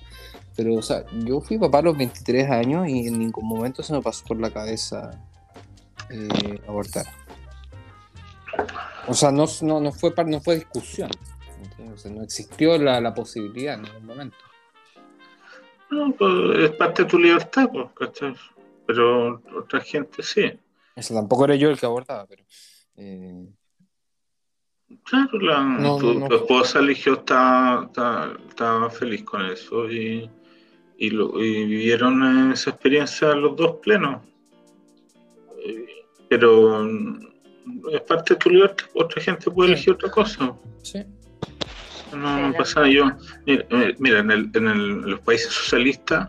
[0.56, 3.92] Pero, o sea, yo fui papá a los 23 años y en ningún momento se
[3.92, 5.10] me pasó por la cabeza
[6.10, 7.06] eh, abortar.
[9.06, 11.10] O sea, no, no, no, fue, no fue discusión
[11.78, 14.36] no existió la, posibilidad en ningún momento.
[15.90, 18.34] No, pues es parte de tu libertad, pues, ¿cachai?
[18.86, 20.52] Pero otra gente sí.
[20.94, 22.44] Eso tampoco era yo el que abortaba, pero.
[22.96, 23.46] Eh,
[25.04, 30.28] claro, la, tu, esposa eligió, estaba, feliz con eso y,
[30.96, 34.22] y, vivieron esa experiencia los dos plenos.
[35.64, 35.86] Eh,
[36.28, 36.86] pero
[37.90, 40.54] es parte de tu libertad, otra gente puede elegir otra cosa.
[40.82, 41.04] Sí.
[42.12, 42.92] No, no pasa nada.
[42.92, 43.04] Yo,
[43.98, 46.28] mira, en, el, en, los países socialistas,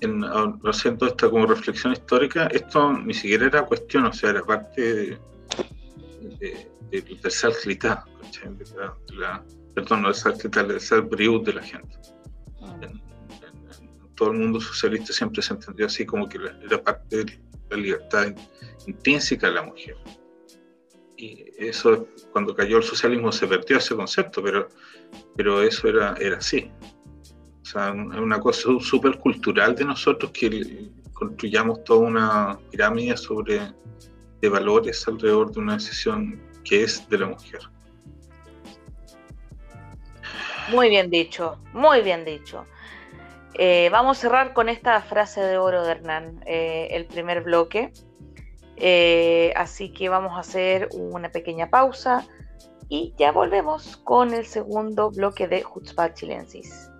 [0.00, 0.24] en,
[0.64, 5.18] haciendo esta como reflexión histórica, esto ni siquiera era cuestión, o sea, era parte de,
[6.40, 8.04] de, de, del salclitá,
[9.74, 11.98] perdón, no del salclitá, del salbriut de la gente.
[12.62, 12.78] Ah.
[12.82, 13.02] En,
[14.14, 18.26] todo el mundo socialista siempre se entendió así como que era parte de la libertad
[18.86, 19.96] intrínseca de la mujer
[21.22, 24.68] y eso cuando cayó el socialismo se perdió ese concepto, pero,
[25.36, 26.68] pero eso era, era así.
[27.62, 33.72] O sea, es una cosa súper cultural de nosotros que construyamos toda una pirámide sobre
[34.40, 37.60] de valores alrededor de una decisión que es de la mujer.
[40.72, 42.66] Muy bien dicho, muy bien dicho.
[43.54, 47.92] Eh, vamos a cerrar con esta frase de oro de Hernán, eh, el primer bloque.
[48.84, 52.26] Eh, así que vamos a hacer una pequeña pausa
[52.88, 56.91] y ya volvemos con el segundo bloque de Hutzpah Chilensis.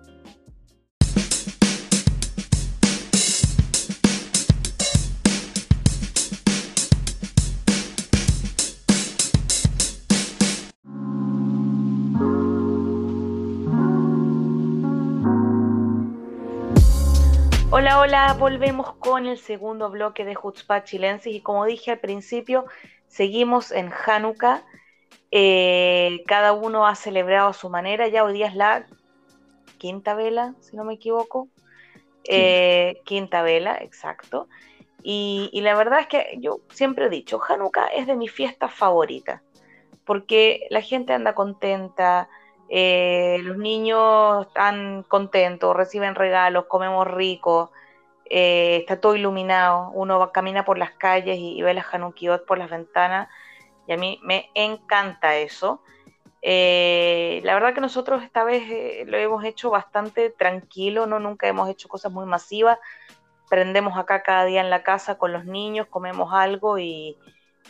[17.75, 22.65] Hola, hola, volvemos con el segundo bloque de Hutzpah Chilensis y como dije al principio,
[23.07, 24.63] seguimos en Hanukkah.
[25.31, 28.85] Eh, cada uno ha celebrado a su manera, ya hoy día es la
[29.79, 31.47] quinta vela, si no me equivoco.
[32.25, 34.47] Eh, quinta vela, exacto.
[35.01, 39.41] Y, la verdad es que yo siempre he dicho, Hanukkah es de mi fiesta favorita,
[40.05, 42.29] porque la gente anda contenta,
[42.69, 47.71] eh, los niños están contentos, reciben regalos, comemos rico,
[48.25, 51.85] eh, está todo iluminado, uno camina por las calles y, ve las
[52.47, 53.29] por las ventanas,
[53.87, 55.81] y a mí me encanta eso.
[56.41, 61.69] Eh, la verdad que nosotros esta vez lo hemos hecho bastante tranquilo, no nunca hemos
[61.69, 62.79] hecho cosas muy masivas,
[63.53, 67.19] prendemos acá cada día en la casa con los niños, comemos algo y,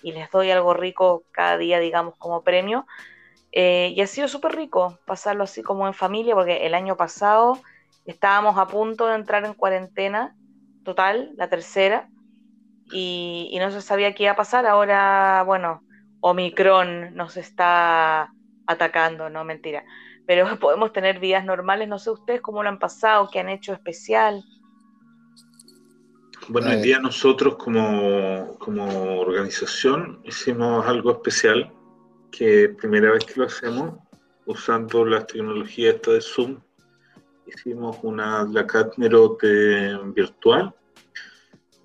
[0.02, 2.86] les doy algo rico cada día, digamos, como premio.
[3.56, 7.60] Eh, y ha sido súper rico pasarlo así como en familia, porque el año pasado
[8.06, 10.36] estábamos a punto de entrar en cuarentena
[10.84, 12.10] total, la tercera,
[12.92, 14.66] y, y no se sabía qué iba a pasar.
[14.66, 15.84] Ahora, bueno,
[16.20, 18.34] Omicron nos está
[18.66, 19.84] atacando, no mentira.
[20.26, 21.88] Pero podemos tener vidas normales.
[21.88, 24.44] No sé ustedes cómo lo han pasado, qué han hecho especial.
[26.50, 28.58] Bueno, hoy día nosotros como,
[29.22, 31.72] organización hicimos algo especial,
[32.36, 34.00] que primera vez que lo hacemos,
[34.46, 36.60] usando las tecnologías esta de Zoom,
[37.46, 40.74] hicimos una Black Nerote virtual.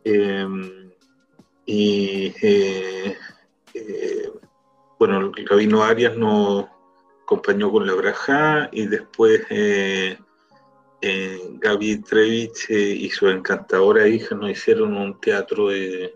[0.05, 0.91] Em,
[1.67, 3.17] y eh,
[3.75, 4.33] eh,
[4.99, 6.67] bueno, el Rabino Arias nos
[7.23, 10.19] acompañó con la braja y después eh,
[11.01, 16.15] Gaby Trevich y su encantadora hija nos hicieron un teatro de,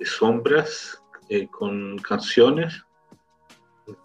[0.00, 1.02] sombras
[1.50, 2.82] con canciones.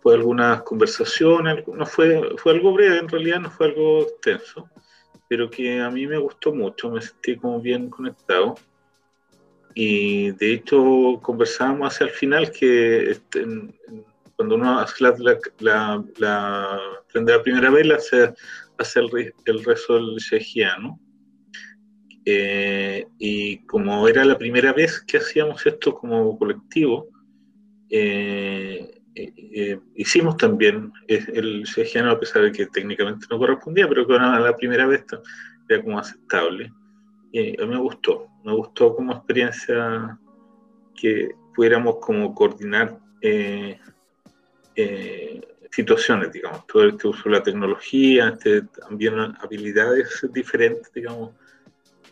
[0.02, 4.70] Fue algunas conversaciones, no fue, fue algo breve, en realidad no fue algo extenso,
[5.28, 8.56] pero que a mí me gustó mucho, me sentí como bien conectado.
[9.74, 13.46] Y de hecho conversábamos hacia el final que este,
[14.36, 15.16] cuando uno hace la,
[15.60, 16.80] la, la,
[17.14, 18.34] la primera vela se
[18.78, 21.00] hace el, el rezo del Shejiano.
[22.28, 27.08] Eh, y como era la primera vez que hacíamos esto como colectivo,
[27.90, 34.16] eh, eh, hicimos también el Shejiano, a pesar de que técnicamente no correspondía, pero que
[34.16, 35.06] era la primera vez
[35.70, 36.72] era como aceptable.
[37.32, 40.20] Y a mí me gustó, me gustó como experiencia
[40.96, 43.80] que pudiéramos como coordinar eh,
[45.76, 51.34] situaciones, digamos, todo este uso de la tecnología, este, también habilidades diferentes, digamos,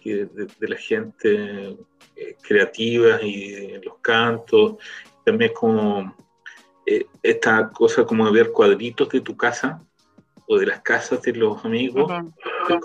[0.03, 1.77] de, la gente
[2.15, 4.75] eh, creativa y los cantos,
[5.23, 6.13] también como
[6.85, 9.81] eh, esta cosa como de ver cuadritos de tu casa
[10.47, 12.11] o de las casas de los amigos,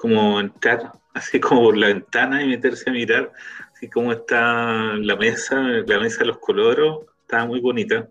[0.00, 3.32] como entrar así como por la ventana y meterse a mirar
[3.74, 8.08] así como está la mesa, la mesa de los coloros, estaba muy bonita.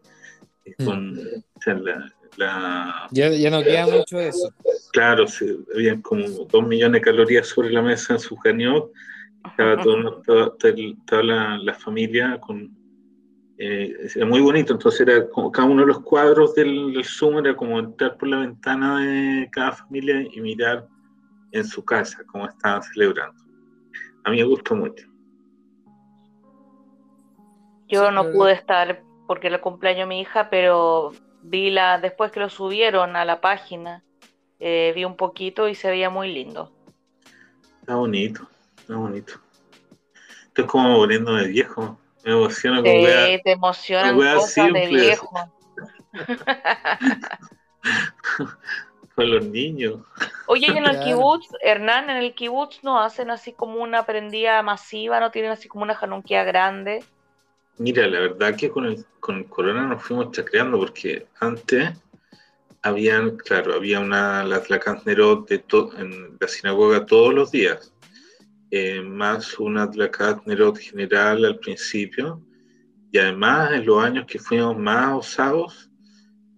[0.77, 0.85] Mm.
[0.85, 1.19] Con,
[2.37, 4.53] la, ya, ya, no queda mucho de eso.
[4.91, 8.91] Claro, sí, habían como dos millones de calorías sobre la mesa en su cañón.
[9.45, 12.75] Estaba toda, la, familia con...
[13.59, 17.55] Eh, era muy bonito, entonces era como cada uno de los cuadros del, Zoom era
[17.55, 20.87] como entrar por la ventana de cada familia y mirar
[21.51, 23.41] en su casa cómo estaban celebrando.
[24.25, 25.07] A mí me gustó mucho.
[27.87, 32.31] Yo no pude estar porque era el cumpleaños de mi hija, pero vi la, después
[32.31, 34.03] que lo subieron a la página,
[34.59, 36.71] eh, vi un poquito y se veía muy lindo.
[37.79, 39.33] Está bonito, está bonito.
[40.47, 41.97] Esto es como volviendo de viejo.
[42.27, 45.49] Me emociona con Sí, te emocionan cosas de viejo.
[49.15, 50.01] con los niños.
[50.47, 54.61] Oye, y en el kibutz, Hernán, en el kibutz no hacen así como una prendida
[54.61, 57.01] masiva, no tienen así como una janunquía grande.
[57.77, 61.91] Mira, la verdad que con el, con corona nos fuimos chacreando porque antes
[62.81, 64.61] habían, claro, había una la
[65.05, 65.63] Nerot de
[65.97, 67.93] en la sinagoga todos los días,
[68.71, 69.89] eh, más una
[70.45, 72.41] Nerot general al principio,
[73.11, 75.89] y además en los años que fuimos más osados,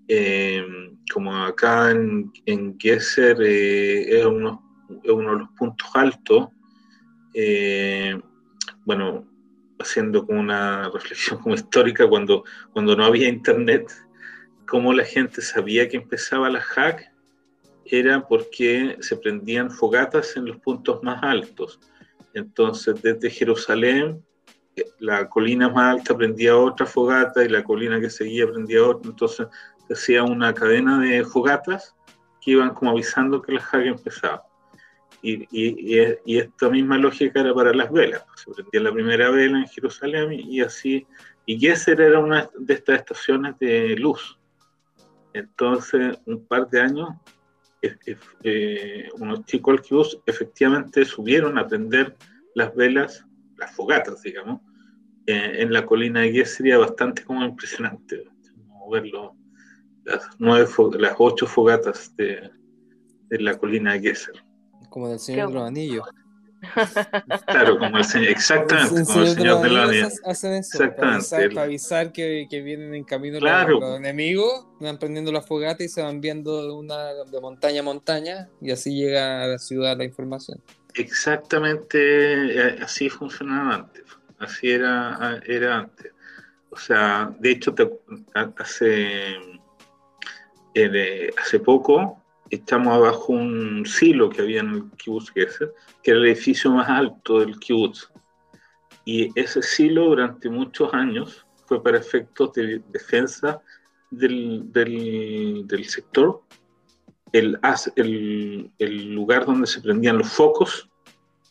[0.07, 0.65] eh,
[1.13, 4.63] como acá en, en Gesser eh, es, uno,
[5.05, 6.49] uno, de los puntos altos,
[8.85, 9.27] bueno,
[9.79, 12.43] haciendo como una reflexión como histórica cuando,
[12.73, 13.91] cuando no había internet,
[14.67, 17.11] cómo la gente sabía que empezaba la hack,
[17.85, 21.79] era porque se prendían fogatas en los puntos más altos.
[22.33, 24.23] Entonces, desde Jerusalén,
[24.75, 29.11] eh, la colina más alta prendía otra fogata y la colina que seguía prendía otra.
[29.11, 29.47] Entonces,
[29.87, 31.95] se hacía una cadena de fogatas
[32.41, 34.43] que iban como avisando que la hack empezaba.
[35.21, 38.23] Y, y, esta misma lógica era para las velas.
[38.35, 41.05] Se prendía la primera vela en Jerusalén y así.
[41.45, 44.39] Y Gesser era una de estas estaciones de luz.
[45.33, 47.09] Entonces, un par de años,
[47.81, 52.15] eh, unos chicos al efectivamente subieron a prender
[52.55, 53.25] las velas,
[53.57, 54.61] las fogatas, digamos,
[55.25, 58.25] eh, en la colina de Guía sería bastante como impresionante
[58.89, 59.35] verlo,
[60.03, 60.67] las, nueve,
[60.97, 62.49] las ocho fogatas de,
[63.29, 64.43] de la colina de Gesser.
[64.89, 66.07] Como del Señor de los Anillos.
[67.47, 70.13] Claro, como el señor, exactamente, como el señor de los anillos.
[70.25, 71.49] Hacen eso, exactamente.
[71.55, 76.01] Para avisar, que, que, vienen en camino los, enemigos, van prendiendo la fogata y se
[76.01, 80.05] van viendo de, una, de montaña a montaña y así llega a la ciudad la
[80.05, 80.61] información.
[80.95, 84.03] Exactamente, eh, así funcionaba antes,
[84.39, 86.13] así era, era antes.
[86.71, 87.89] O sea, de hecho, te,
[88.33, 89.35] hace,
[90.73, 94.91] eh, hace poco estamos abajo un silo que había en el
[95.33, 95.73] Gesser,
[96.03, 98.11] que era el edificio más alto del kibbutz.
[99.05, 103.61] Y ese silo durante muchos años fue para efectos de defensa
[104.11, 106.43] del, del, del sector,
[107.31, 107.59] el,
[107.95, 110.89] el, el, lugar donde se prendían los focos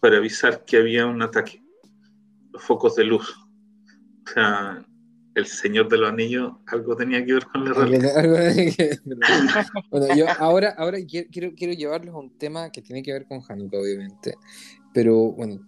[0.00, 1.62] para avisar que había un ataque,
[2.52, 3.36] los focos de luz.
[4.26, 4.84] O sea,
[5.38, 8.12] el Señor de los Anillos algo tenía que ver con la realidad.
[9.90, 13.40] bueno, yo ahora, ahora quiero, quiero llevarles a un tema que tiene que ver con
[13.46, 14.34] Hanukkah, obviamente.
[14.92, 15.60] Pero bueno,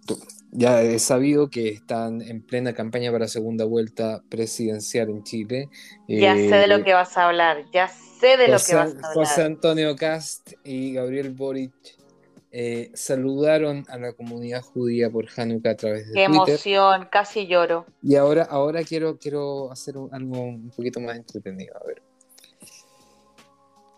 [0.51, 5.69] ya he sabido que están en plena campaña para segunda vuelta presidencial en Chile.
[6.07, 8.95] Ya sé de lo eh, que vas a hablar, ya sé de lo que vas
[8.95, 9.13] a hablar.
[9.13, 11.71] José Antonio Cast y Gabriel Boric
[12.53, 17.85] eh, saludaron a la comunidad judía por Hanukkah a través de Qué emoción, casi lloro.
[18.03, 21.77] Y ahora, ahora quiero, quiero hacer algo un poquito más entretenido.
[21.77, 22.01] A ver.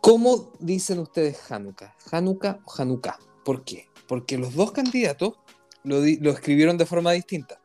[0.02, 1.96] ¿Cómo dicen ustedes Hanukkah?
[2.12, 3.18] ¿Hanukkah o Hanukkah?
[3.44, 3.88] ¿Por qué?
[4.08, 5.34] Porque los dos candidatos
[5.84, 7.60] lo, escribieron de forma distinta.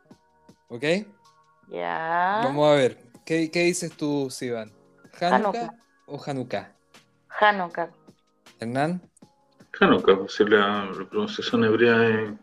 [0.68, 0.84] ¿Ok?
[1.68, 2.40] Ya.
[2.44, 2.98] Vamos a ver.
[3.26, 4.72] ¿Qué, dices tú, Sivan?
[5.20, 5.74] ¿Hanukkah,
[6.06, 6.72] o Hanukkah?
[7.28, 7.90] Hanukkah.
[8.58, 9.02] ¿Hernán?
[9.78, 12.36] Hanukkah, pues la, la pronunciación hebrea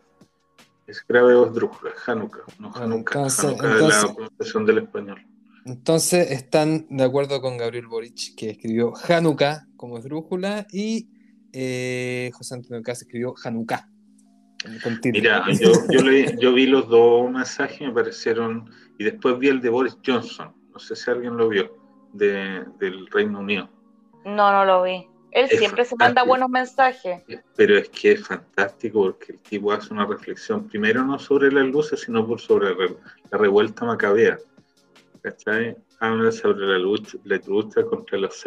[0.87, 3.19] es, grave o esdrújula, Hanukkah, no Hanukkah.
[3.19, 5.25] Entonces, Hanukkah es la pronunciación del español.
[5.65, 11.09] Entonces están de acuerdo con Gabriel Boric, que escribió Hanukkah como esdrújula, y
[11.51, 13.89] eh, José Antonio Cas escribió Hanukkah.
[15.05, 16.01] Mira, yo, yo,
[16.39, 20.79] yo, vi los dos mensajes, me parecieron, y después vi el de Boris Johnson, no
[20.79, 21.71] sé si alguien lo vio,
[22.13, 23.69] de, del Reino Unido.
[24.23, 25.07] No, no lo vi.
[25.35, 27.21] Él siempre se manda buenos mensajes.
[27.57, 31.65] Pero es que es fantástico porque el tipo hace una reflexión, primero no sobre las
[31.65, 34.37] luces, sino por sobre la revuelta macabea.
[35.21, 35.75] ¿Cachai?
[35.99, 38.45] Habla sobre la lucha, la lucha contra los...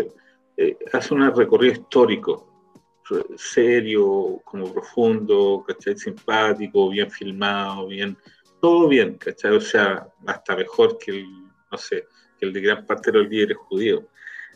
[0.56, 2.72] Eh, hace un recorrido histórico,
[3.36, 5.94] serio, como profundo, ¿cachai?
[5.94, 8.16] Simpático, bien filmado, bien...
[8.62, 9.54] Todo bien, ¿cachai?
[9.54, 11.26] O sea, hasta mejor que el,
[11.70, 12.06] no sé,
[12.38, 14.04] que el de gran parte de los líderes judíos.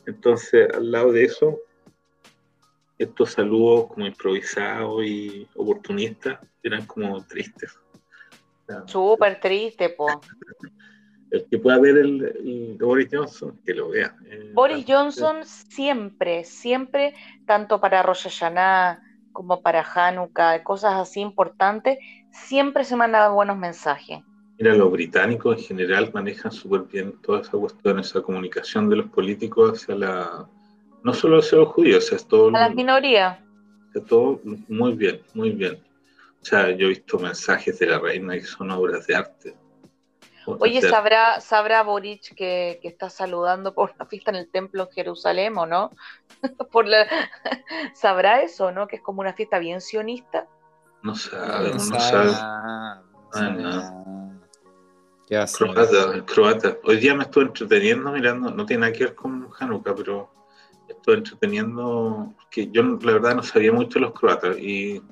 [0.07, 1.61] Entonces, al lado de eso,
[3.05, 7.79] estos saludos como improvisados y oportunistas eran como tristes.
[8.87, 10.07] Súper triste, po.
[11.31, 14.15] El que pueda ver el, Boris Johnson, que lo vea.
[14.27, 17.15] Eh, Boris Johnson siempre, siempre,
[17.47, 21.99] tanto para Rosh Hashanah como para Hanukkah, cosas así importantes,
[22.31, 24.21] siempre se mandan buenos mensajes.
[24.59, 29.07] Mira, los británicos en general manejan súper bien toda esa cuestión, esa comunicación de los
[29.11, 30.49] políticos hacia la,
[31.03, 32.49] no solo hacia los judíos, es todo...
[32.49, 33.45] A la minoría.
[33.95, 35.83] Es todo muy bien, muy bien.
[36.41, 39.57] O sea, yo he visto mensajes de la reina que son obras de arte.
[40.47, 45.57] Oye, ¿sabrá, ¿sabrá Boric que, está saludando por la fiesta en el templo en Jerusalén
[45.57, 45.91] o no?
[46.73, 47.07] por la...
[47.95, 48.89] ¿Sabrá eso, no?
[48.89, 50.49] Que es como una fiesta bien sionista.
[51.03, 52.33] No sabe, no, sabe.
[53.53, 54.41] No.
[55.27, 55.59] ¿Qué hace?
[55.59, 56.77] Croata, croata.
[56.85, 60.42] Hoy día me estoy entreteniendo mirando, no tiene nada que ver con Hanukkah, pero
[61.07, 65.03] entreteniendo, que yo la verdad no sabía mucho de los croatas y,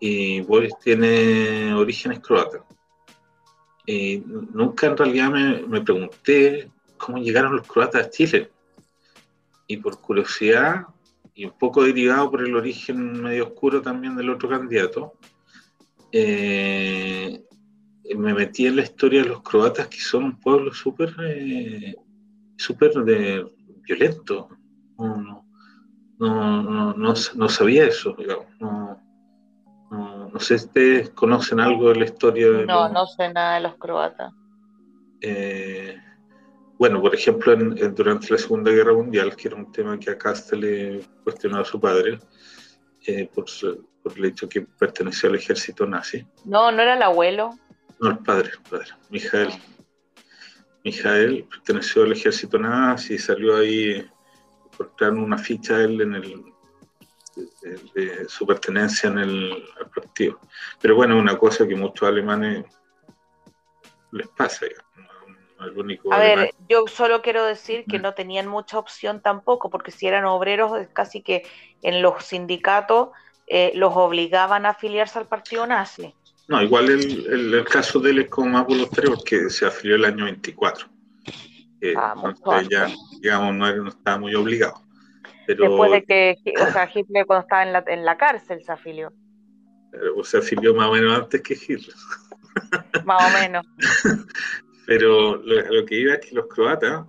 [0.00, 2.62] y Boris tiene orígenes croatas.
[3.86, 8.50] Y nunca en realidad me, me, pregunté cómo llegaron los croatas a Chile.
[9.66, 10.86] Y por curiosidad,
[11.34, 15.14] y un poco derivado por el origen medio oscuro también del otro candidato,
[16.12, 17.42] eh,
[18.16, 21.96] me metí en la historia de los croatas, que son un pueblo súper eh,
[22.56, 22.92] súper
[23.82, 24.48] violento
[25.02, 25.44] no,
[26.18, 28.16] no, no, no, sabía eso,
[28.60, 29.00] No,
[29.90, 33.60] no, sé si ustedes conocen algo de la historia de No, no sé nada de
[33.62, 34.32] los croatas.
[35.20, 35.96] Eh,
[36.78, 40.56] bueno, por ejemplo, durante la Segunda Guerra Mundial, que era un tema que acá se
[40.56, 42.18] le cuestionó a su padre,
[43.06, 43.46] eh, por,
[44.02, 46.26] por, el hecho que perteneció al ejército nazi.
[46.44, 47.50] No, no era el abuelo.
[48.00, 49.50] No, el padre, el padre, Mijael.
[50.84, 54.04] Mijael perteneció al ejército nazi y salió ahí
[54.82, 56.44] encontraron una ficha de él en el
[57.94, 59.64] de, su pertenencia en el
[59.94, 60.38] partido.
[60.80, 62.64] Pero bueno, una cosa que muchos alemanes
[64.10, 64.66] les pasa,
[66.10, 70.24] a ver, yo solo quiero decir que no tenían mucha opción tampoco, porque si eran
[70.24, 71.46] obreros, casi que
[71.82, 73.10] en los sindicatos
[73.46, 76.14] eh, los obligaban a afiliarse al partido nazi.
[76.48, 80.04] No, igual el, el, caso de él es como más voluntario porque se afilió el
[80.04, 80.88] año 24.
[81.82, 82.14] Eh, ah,
[82.70, 82.88] ya,
[83.20, 84.74] digamos, no, no, estaba muy obligado.
[85.48, 88.70] Pero, Después de que, o sea, Hitler cuando estaba en la, en la cárcel se
[88.70, 89.12] afilió.
[90.16, 91.94] O se afilió más o menos antes que Hitler.
[93.04, 93.66] Más o menos.
[94.86, 97.04] Pero lo, que iba es que los croatas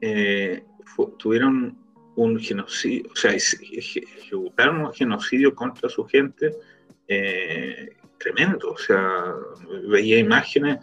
[0.00, 0.64] eh,
[1.18, 1.76] tuvieron
[2.16, 6.54] un genocidio, o sea, ejecutaron un genocidio contra su gente
[7.08, 8.72] eh, tremendo.
[8.72, 9.34] O sea,
[9.88, 10.78] veía imágenes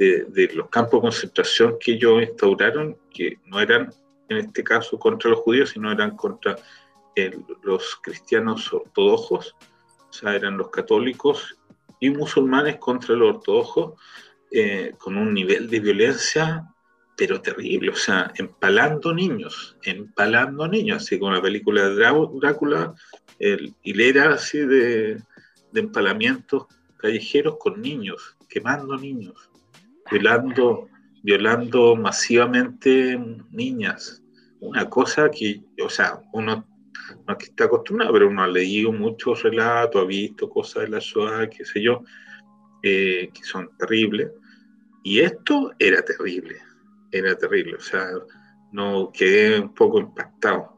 [0.00, 3.92] de, los campos de concentración que ellos instauraron, que no eran
[4.28, 6.56] en este caso contra los judíos, sino eran contra
[7.62, 9.54] los cristianos ortodoxos,
[10.08, 11.58] o sea, eran los católicos
[11.98, 14.00] y musulmanes contra los ortodoxos,
[14.50, 16.66] eh, con un nivel de violencia
[17.16, 22.94] pero terrible, o sea, empalando niños, empalando niños, así como la película de Drácula,
[23.38, 25.22] el, hilera así de,
[25.70, 26.64] de empalamientos
[26.96, 29.49] callejeros con niños, quemando niños,
[30.10, 30.88] violando,
[31.22, 33.18] violando masivamente
[33.50, 34.22] niñas.
[34.60, 36.66] Una cosa que, o sea, uno
[37.26, 40.98] no que está acostumbrado, pero uno ha leído muchos relatos, ha visto cosas de la
[41.00, 42.02] Shoah, qué sé yo,
[42.82, 44.30] eh, que son terribles.
[45.02, 46.56] Y esto era terrible,
[47.10, 47.76] era terrible.
[47.76, 48.06] O sea,
[48.72, 50.76] no quedé un poco impactado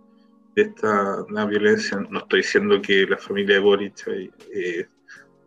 [0.55, 1.99] de esta la violencia.
[2.11, 4.07] No estoy diciendo que la familia de Boric
[4.55, 4.89] eh,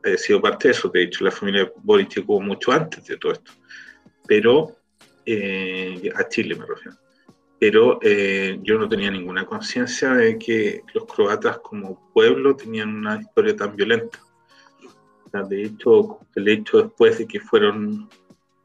[0.05, 0.89] haya sido parte de eso.
[0.89, 3.51] De hecho, la familia de Boric llegó mucho antes de todo esto.
[4.27, 4.75] Pero,
[5.25, 6.97] eh, a Chile me refiero.
[7.59, 13.19] Pero eh, yo no tenía ninguna conciencia de que los croatas como pueblo tenían una
[13.19, 14.19] historia tan violenta.
[15.49, 18.09] de hecho, el hecho después de que fueron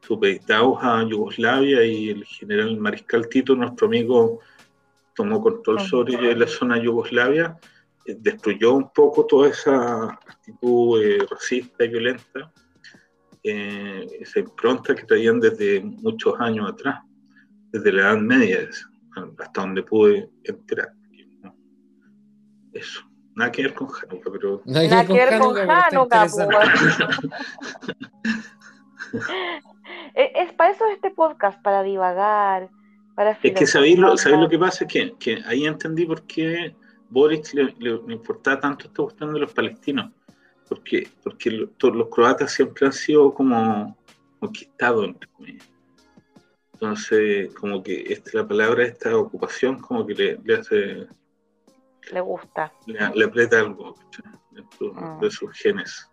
[0.00, 4.40] supeditados a Yugoslavia y el general Mariscal Tito, nuestro amigo,
[5.14, 11.84] tomó control sobre la zona Yugoslavia, eh, destruyó un poco toda esa actitud eh, racista
[11.84, 12.52] y violenta,
[13.42, 17.00] eh, esa impronta que traían desde muchos años atrás,
[17.72, 18.68] desde la Edad Media,
[19.38, 20.92] hasta donde pude enterar.
[22.72, 23.02] Eso.
[23.34, 24.62] Nada que ver con Hanukkah, pero.
[24.64, 26.26] Nada que ver con Hanukkah,
[30.14, 32.70] Eh, es para eso este podcast, para divagar,
[33.14, 36.76] para Es que sabéis lo, lo que pasa, es que, que, ahí entendí por qué
[37.10, 37.74] Boris le,
[38.08, 40.12] importaba tanto esta cuestión de los palestinos,
[40.68, 43.96] porque, porque los croatas siempre han sido como
[44.38, 45.68] conquistados, entre comillas.
[46.72, 51.06] Entonces, como que esta, la palabra esta ocupación, como que le, le hace...
[52.10, 52.72] Le gusta.
[52.86, 53.94] Le, aprieta algo
[54.50, 55.20] dentro mm.
[55.20, 56.10] de sus genes.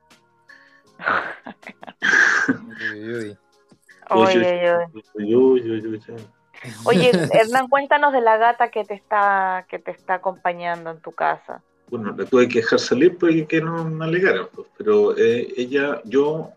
[6.86, 11.12] Oye, Hernán, cuéntanos de la gata que te está que te está acompañando en tu
[11.12, 11.62] casa.
[11.89, 16.51] Bueno, la tuve que dejar salir porque no me alegaron, pues, pero eh, ella, yo,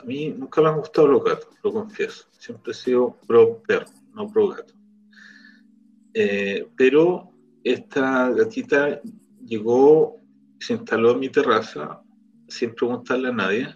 [0.00, 2.26] a mí nunca me han gustado los gatos, lo confieso.
[2.38, 4.72] Siempre he sido pro perro, no pro gato.
[6.14, 7.30] Eh, pero
[7.62, 9.00] esta gatita
[9.44, 10.16] llegó,
[10.60, 12.00] se instaló en mi terraza
[12.48, 13.74] sin preguntarle a nadie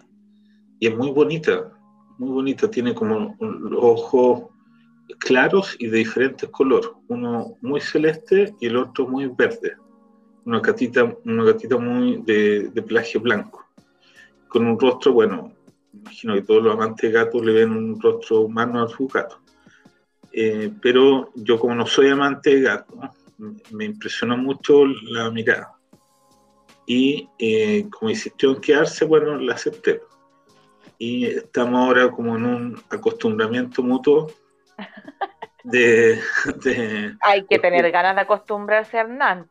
[0.79, 1.71] y es muy bonita
[2.17, 4.43] muy bonita, tiene como los ojos
[5.19, 9.75] claros y de diferentes colores, uno muy celeste y el otro muy verde,
[10.45, 13.65] una gatita, una gatita muy de, de pelaje blanco,
[14.47, 15.53] con un rostro, bueno,
[15.93, 19.39] imagino que todos los amantes de gatos le ven un rostro humano a su gato,
[20.31, 22.99] eh, pero yo como no soy amante de gato,
[23.71, 25.73] me impresionó mucho la mirada.
[26.85, 30.01] Y eh, como insistió en quedarse, bueno, la acepté.
[30.97, 34.31] Y estamos ahora como en un acostumbramiento mutuo
[35.63, 36.19] de...
[37.21, 39.47] Hay que tener ganas de acostumbrarse a Hernán.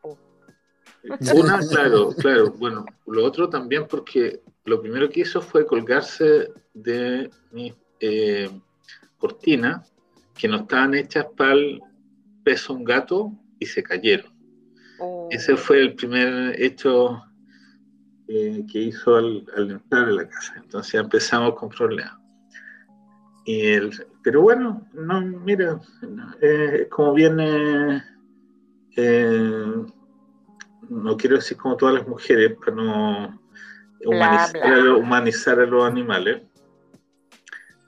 [1.33, 2.51] Una, claro, claro.
[2.51, 8.49] Bueno, lo otro también porque lo primero que hizo fue colgarse de mis eh,
[9.17, 9.91] cortinas
[10.37, 11.81] que no estaban hechas para el
[12.43, 14.33] peso un gato y se cayeron.
[14.99, 15.27] Oh.
[15.31, 17.21] Ese fue el primer hecho
[18.27, 20.55] eh, que hizo al, entrar a la casa.
[20.57, 22.17] Entonces empezamos con problemas.
[23.45, 23.91] Y el,
[24.23, 25.79] pero bueno, no, mira,
[26.41, 28.03] eh, como viene,
[28.95, 29.73] eh,
[30.89, 33.39] no quiero decir como todas las mujeres, para no
[34.05, 36.41] humanizar, A, los animales,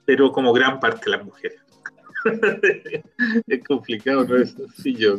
[0.06, 1.62] pero como gran parte de las mujeres.
[3.48, 5.18] es complicado, no es sencillo.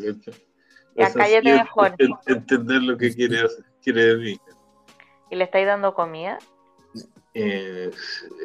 [2.26, 3.46] Entender lo que quiere,
[3.82, 4.40] quiere decir.
[5.30, 6.38] ¿Y le estáis dando comida?
[7.34, 7.90] Eh,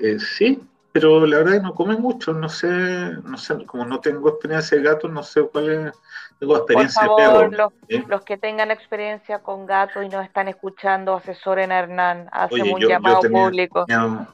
[0.01, 0.59] eh, sí,
[0.91, 4.29] pero la verdad es que no come mucho, no sé, no sé, como no tengo
[4.29, 5.93] experiencia de gatos, no sé cuál es,
[6.37, 11.15] tengo experiencia Por favor, Los, los, que tengan experiencia con gatos y nos están escuchando,
[11.15, 13.85] asesoren a Hernán, hacemos un llamado público.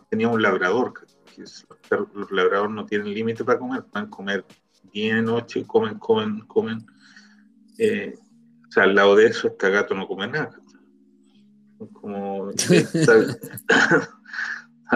[0.10, 4.46] Tenía, un labrador, que los labradores no tienen límite para comer, pueden comer
[4.92, 6.86] día y noche, comen, comen, comen.
[7.78, 8.16] Eh,
[8.68, 10.60] o sea, al lado de eso, este gato no come nada.
[11.94, 12.50] Como...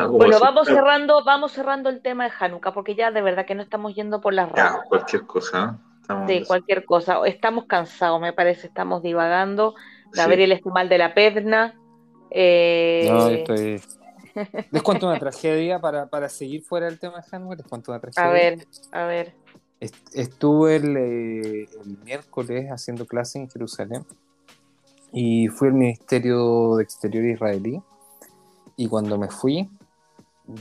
[0.09, 3.61] bueno, vamos cerrando, vamos cerrando el tema de Hanukkah, porque ya de verdad que no
[3.61, 4.81] estamos yendo por las ramas.
[4.87, 5.79] cualquier cosa.
[6.27, 7.19] sí, cualquier cosa.
[7.25, 9.75] Estamos cansados, me parece, estamos divagando.
[10.13, 10.69] Gabriel sí.
[10.69, 11.75] mal de la perna.
[12.29, 13.07] Eh...
[13.09, 13.81] No, estoy.
[14.71, 17.55] Les cuento una tragedia para, para, seguir fuera del tema de Hanukkah.
[17.55, 18.29] Les cuento una tragedia.
[18.29, 19.33] A ver, a ver.
[20.13, 24.05] Estuve el, eh, el miércoles haciendo clase en Jerusalén
[25.11, 27.81] y fui al Ministerio de Exterior israelí.
[28.77, 29.69] Y cuando me fui,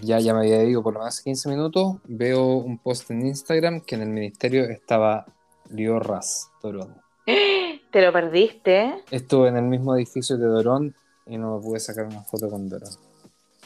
[0.03, 3.81] ya, ya me había ido por lo menos 15 minutos, veo un post en Instagram
[3.81, 5.27] que en el ministerio estaba
[5.71, 6.97] Liorras Dorón.
[7.91, 9.03] ¿Te lo perdiste?
[9.11, 10.95] Estuve en el mismo edificio de Dorón
[11.27, 12.93] y no me pude sacar una foto con Dorón.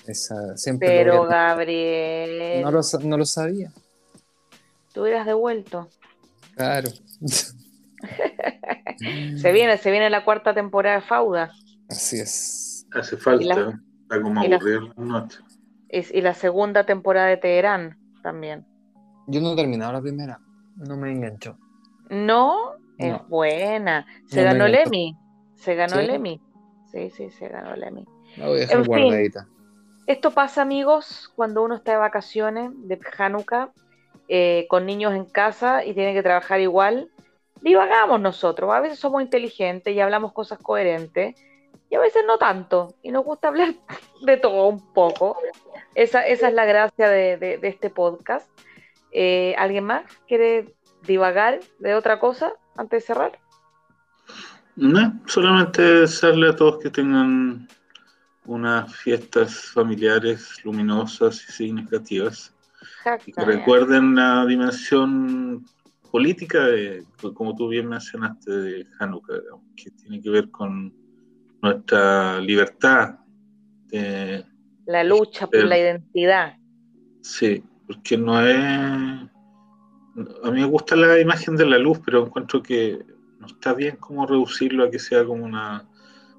[0.07, 2.63] Esa, siempre Pero Gabriel.
[2.63, 3.73] No lo, no lo sabía.
[4.93, 5.89] Tú hubieras devuelto.
[6.55, 6.91] Claro.
[9.41, 11.53] se viene, se viene la cuarta temporada de Fauda.
[11.89, 12.87] Así es.
[12.93, 13.81] Hace falta.
[14.03, 15.39] Está como aburrido la noche.
[15.95, 18.67] Y la segunda temporada de Teherán también.
[19.29, 20.41] Yo no he terminado la primera.
[20.77, 21.57] No me enganchó.
[22.11, 24.07] No, es buena.
[24.27, 25.17] Se ganó el Emmy.
[25.55, 26.41] Se ganó el Emmy.
[26.91, 28.05] Sí, sí, se ganó el Emmy.
[28.37, 29.47] La voy a dejar guardadita.
[30.07, 33.73] esto pasa, amigos, cuando uno está de vacaciones de Hanukkah,
[34.29, 37.11] eh, con niños en casa y tiene que trabajar igual.
[37.63, 38.73] Divagamos nosotros.
[38.73, 41.37] A veces somos inteligentes y hablamos cosas coherentes
[41.91, 43.75] y a veces no tanto, y nos gusta hablar
[44.23, 45.37] de todo un poco.
[45.95, 48.49] Esa, esa es la gracia de, este podcast.
[49.13, 50.75] Eh, ¿Alguien más quiere
[51.07, 53.39] divagar de otra cosa antes de cerrar?
[54.77, 57.69] No, solamente desearle a todos que tengan
[58.45, 62.53] unas fiestas familiares luminosas y significativas.
[63.27, 65.65] Y que recuerden la dimensión
[66.11, 67.05] política, de,
[67.35, 69.35] como tú bien mencionaste, de Hanukkah,
[69.77, 70.93] que tiene que ver con
[71.65, 73.19] nuestra libertad.
[73.87, 74.45] De,
[74.87, 76.57] la lucha por la identidad.
[77.23, 78.57] Sí, porque no es...
[80.45, 83.05] A mí me gusta la imagen de la luz, pero encuentro que
[83.41, 85.89] no está bien como reducirlo a que sea como una,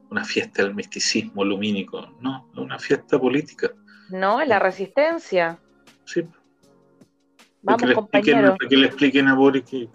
[0.09, 2.15] una fiesta del misticismo lumínico.
[2.21, 3.71] No, es una fiesta política.
[4.09, 5.59] No, es la resistencia.
[6.05, 6.25] Sí.
[7.63, 8.57] Vamos, que compañeros.
[8.69, 9.89] que le expliquen a Boris que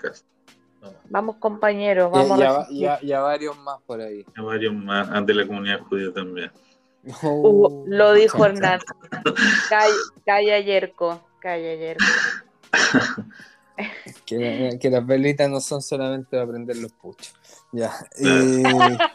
[1.11, 2.39] Vamos compañeros, vamos
[2.70, 4.24] ya, ya, varios más por ahí.
[4.37, 6.51] Ya varios más, ante la comunidad judía también.
[7.22, 8.81] Uh, lo dijo Hernán.
[9.68, 12.05] Calla, calla Yerko, calla Yerko.
[14.24, 17.35] que, que, las velitas no son solamente para prender los puchos.
[17.72, 17.93] Ya.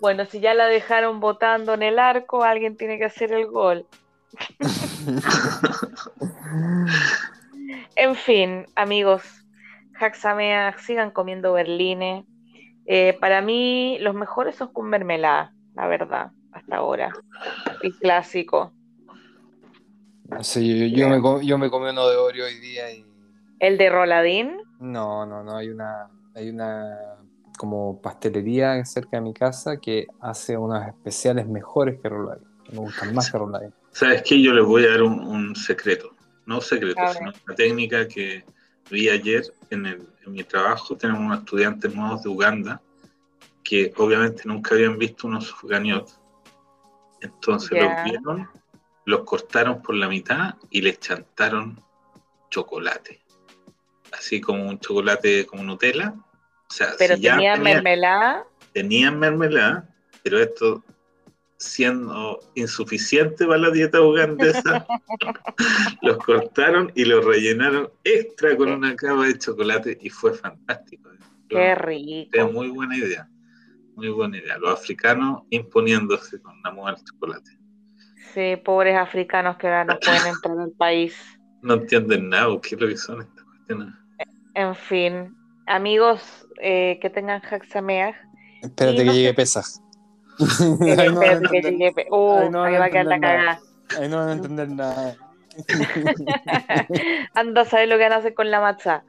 [0.00, 3.86] bueno, si ya la dejaron votando en el arco, alguien tiene que hacer el gol.
[7.96, 9.22] En fin, amigos,
[9.98, 12.24] Haxamea, sigan comiendo berlines.
[12.86, 17.12] Eh, para mí, los mejores son con mermelada, la verdad, hasta ahora.
[17.82, 18.72] El clásico.
[20.40, 23.04] Sí, yo, me, yo me comí uno de Oreo hoy día y...
[23.60, 24.56] ¿El de Roladín?
[24.80, 26.98] No, no, no, hay una, hay una
[27.58, 32.48] como pastelería cerca de mi casa que hace unos especiales mejores que Roladín.
[32.72, 33.74] Me gustan más que Roladín.
[33.92, 34.42] ¿Sabes qué?
[34.42, 36.11] Yo les voy a dar un secreto
[36.46, 38.44] no secreto, sino una técnica que
[38.90, 40.96] vi ayer en, el, en mi trabajo.
[40.96, 42.82] Tenemos unos estudiantes nuevos de Uganda
[43.62, 46.18] que obviamente nunca habían visto unos gagnots.
[47.20, 48.50] Entonces los vieron,
[49.04, 51.80] los cortaron por la mitad y les chantaron
[52.50, 53.20] chocolate.
[54.12, 56.14] Así como un chocolate como Nutella.
[56.68, 58.44] O sea, pero tenían mermelada.
[58.72, 59.88] Tenían mermelada,
[60.22, 60.82] pero esto
[61.62, 64.84] siendo insuficiente para la dieta ugandesa,
[66.02, 71.10] los cortaron y los rellenaron extra con una capa de chocolate y fue fantástico.
[71.48, 72.30] Qué rico.
[72.32, 73.28] Es muy buena idea.
[73.94, 74.58] Muy buena idea.
[74.58, 77.50] Los africanos imponiéndose con una mujer de chocolate.
[78.34, 81.14] Sí, pobres africanos que ahora no pueden entrar al país.
[81.60, 83.94] No entienden nada, ¿qué es lo que son estas cuestiones?
[84.54, 85.36] En fin,
[85.66, 88.16] amigos eh, que tengan Haxameag.
[88.62, 89.82] Espérate que llegue Pesas.
[90.38, 93.60] Ahí no van a entender, uh, no ahí va a cagada.
[93.98, 95.16] Ahí no van a entender nada.
[97.34, 99.04] Anda a saber lo que van a hacer con la matzah.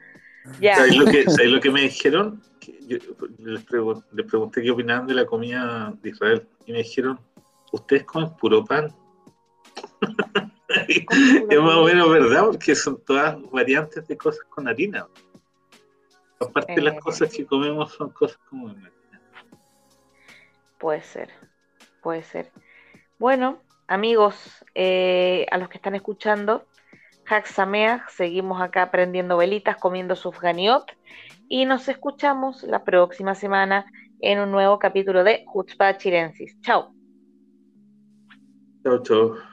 [0.59, 0.75] Ya.
[0.75, 2.41] ¿Sabes lo que, lo que me dijeron?
[2.87, 2.97] Yo
[3.39, 7.19] les, pregunté, qué opinaban de la comida de Israel y me dijeron,
[7.71, 8.93] ¿ustedes comen puro pan?
[10.87, 15.07] es más o menos verdad, porque son todas variantes de cosas con harina.
[16.39, 16.99] Aparte, las eh.
[16.99, 18.91] cosas que comemos son cosas como harina.
[20.83, 21.29] Puede ser,
[22.01, 22.51] puede ser.
[23.17, 26.65] Bueno, amigos, eh, a los que están escuchando,
[27.25, 30.83] Haxamea, seguimos acá prendiendo velitas, comiendo sufganiot
[31.47, 33.85] y nos escuchamos la próxima semana
[34.19, 36.59] en un nuevo capítulo de Hutzpah Chirensis.
[36.59, 36.93] Chao.
[38.83, 39.52] Chao, chao.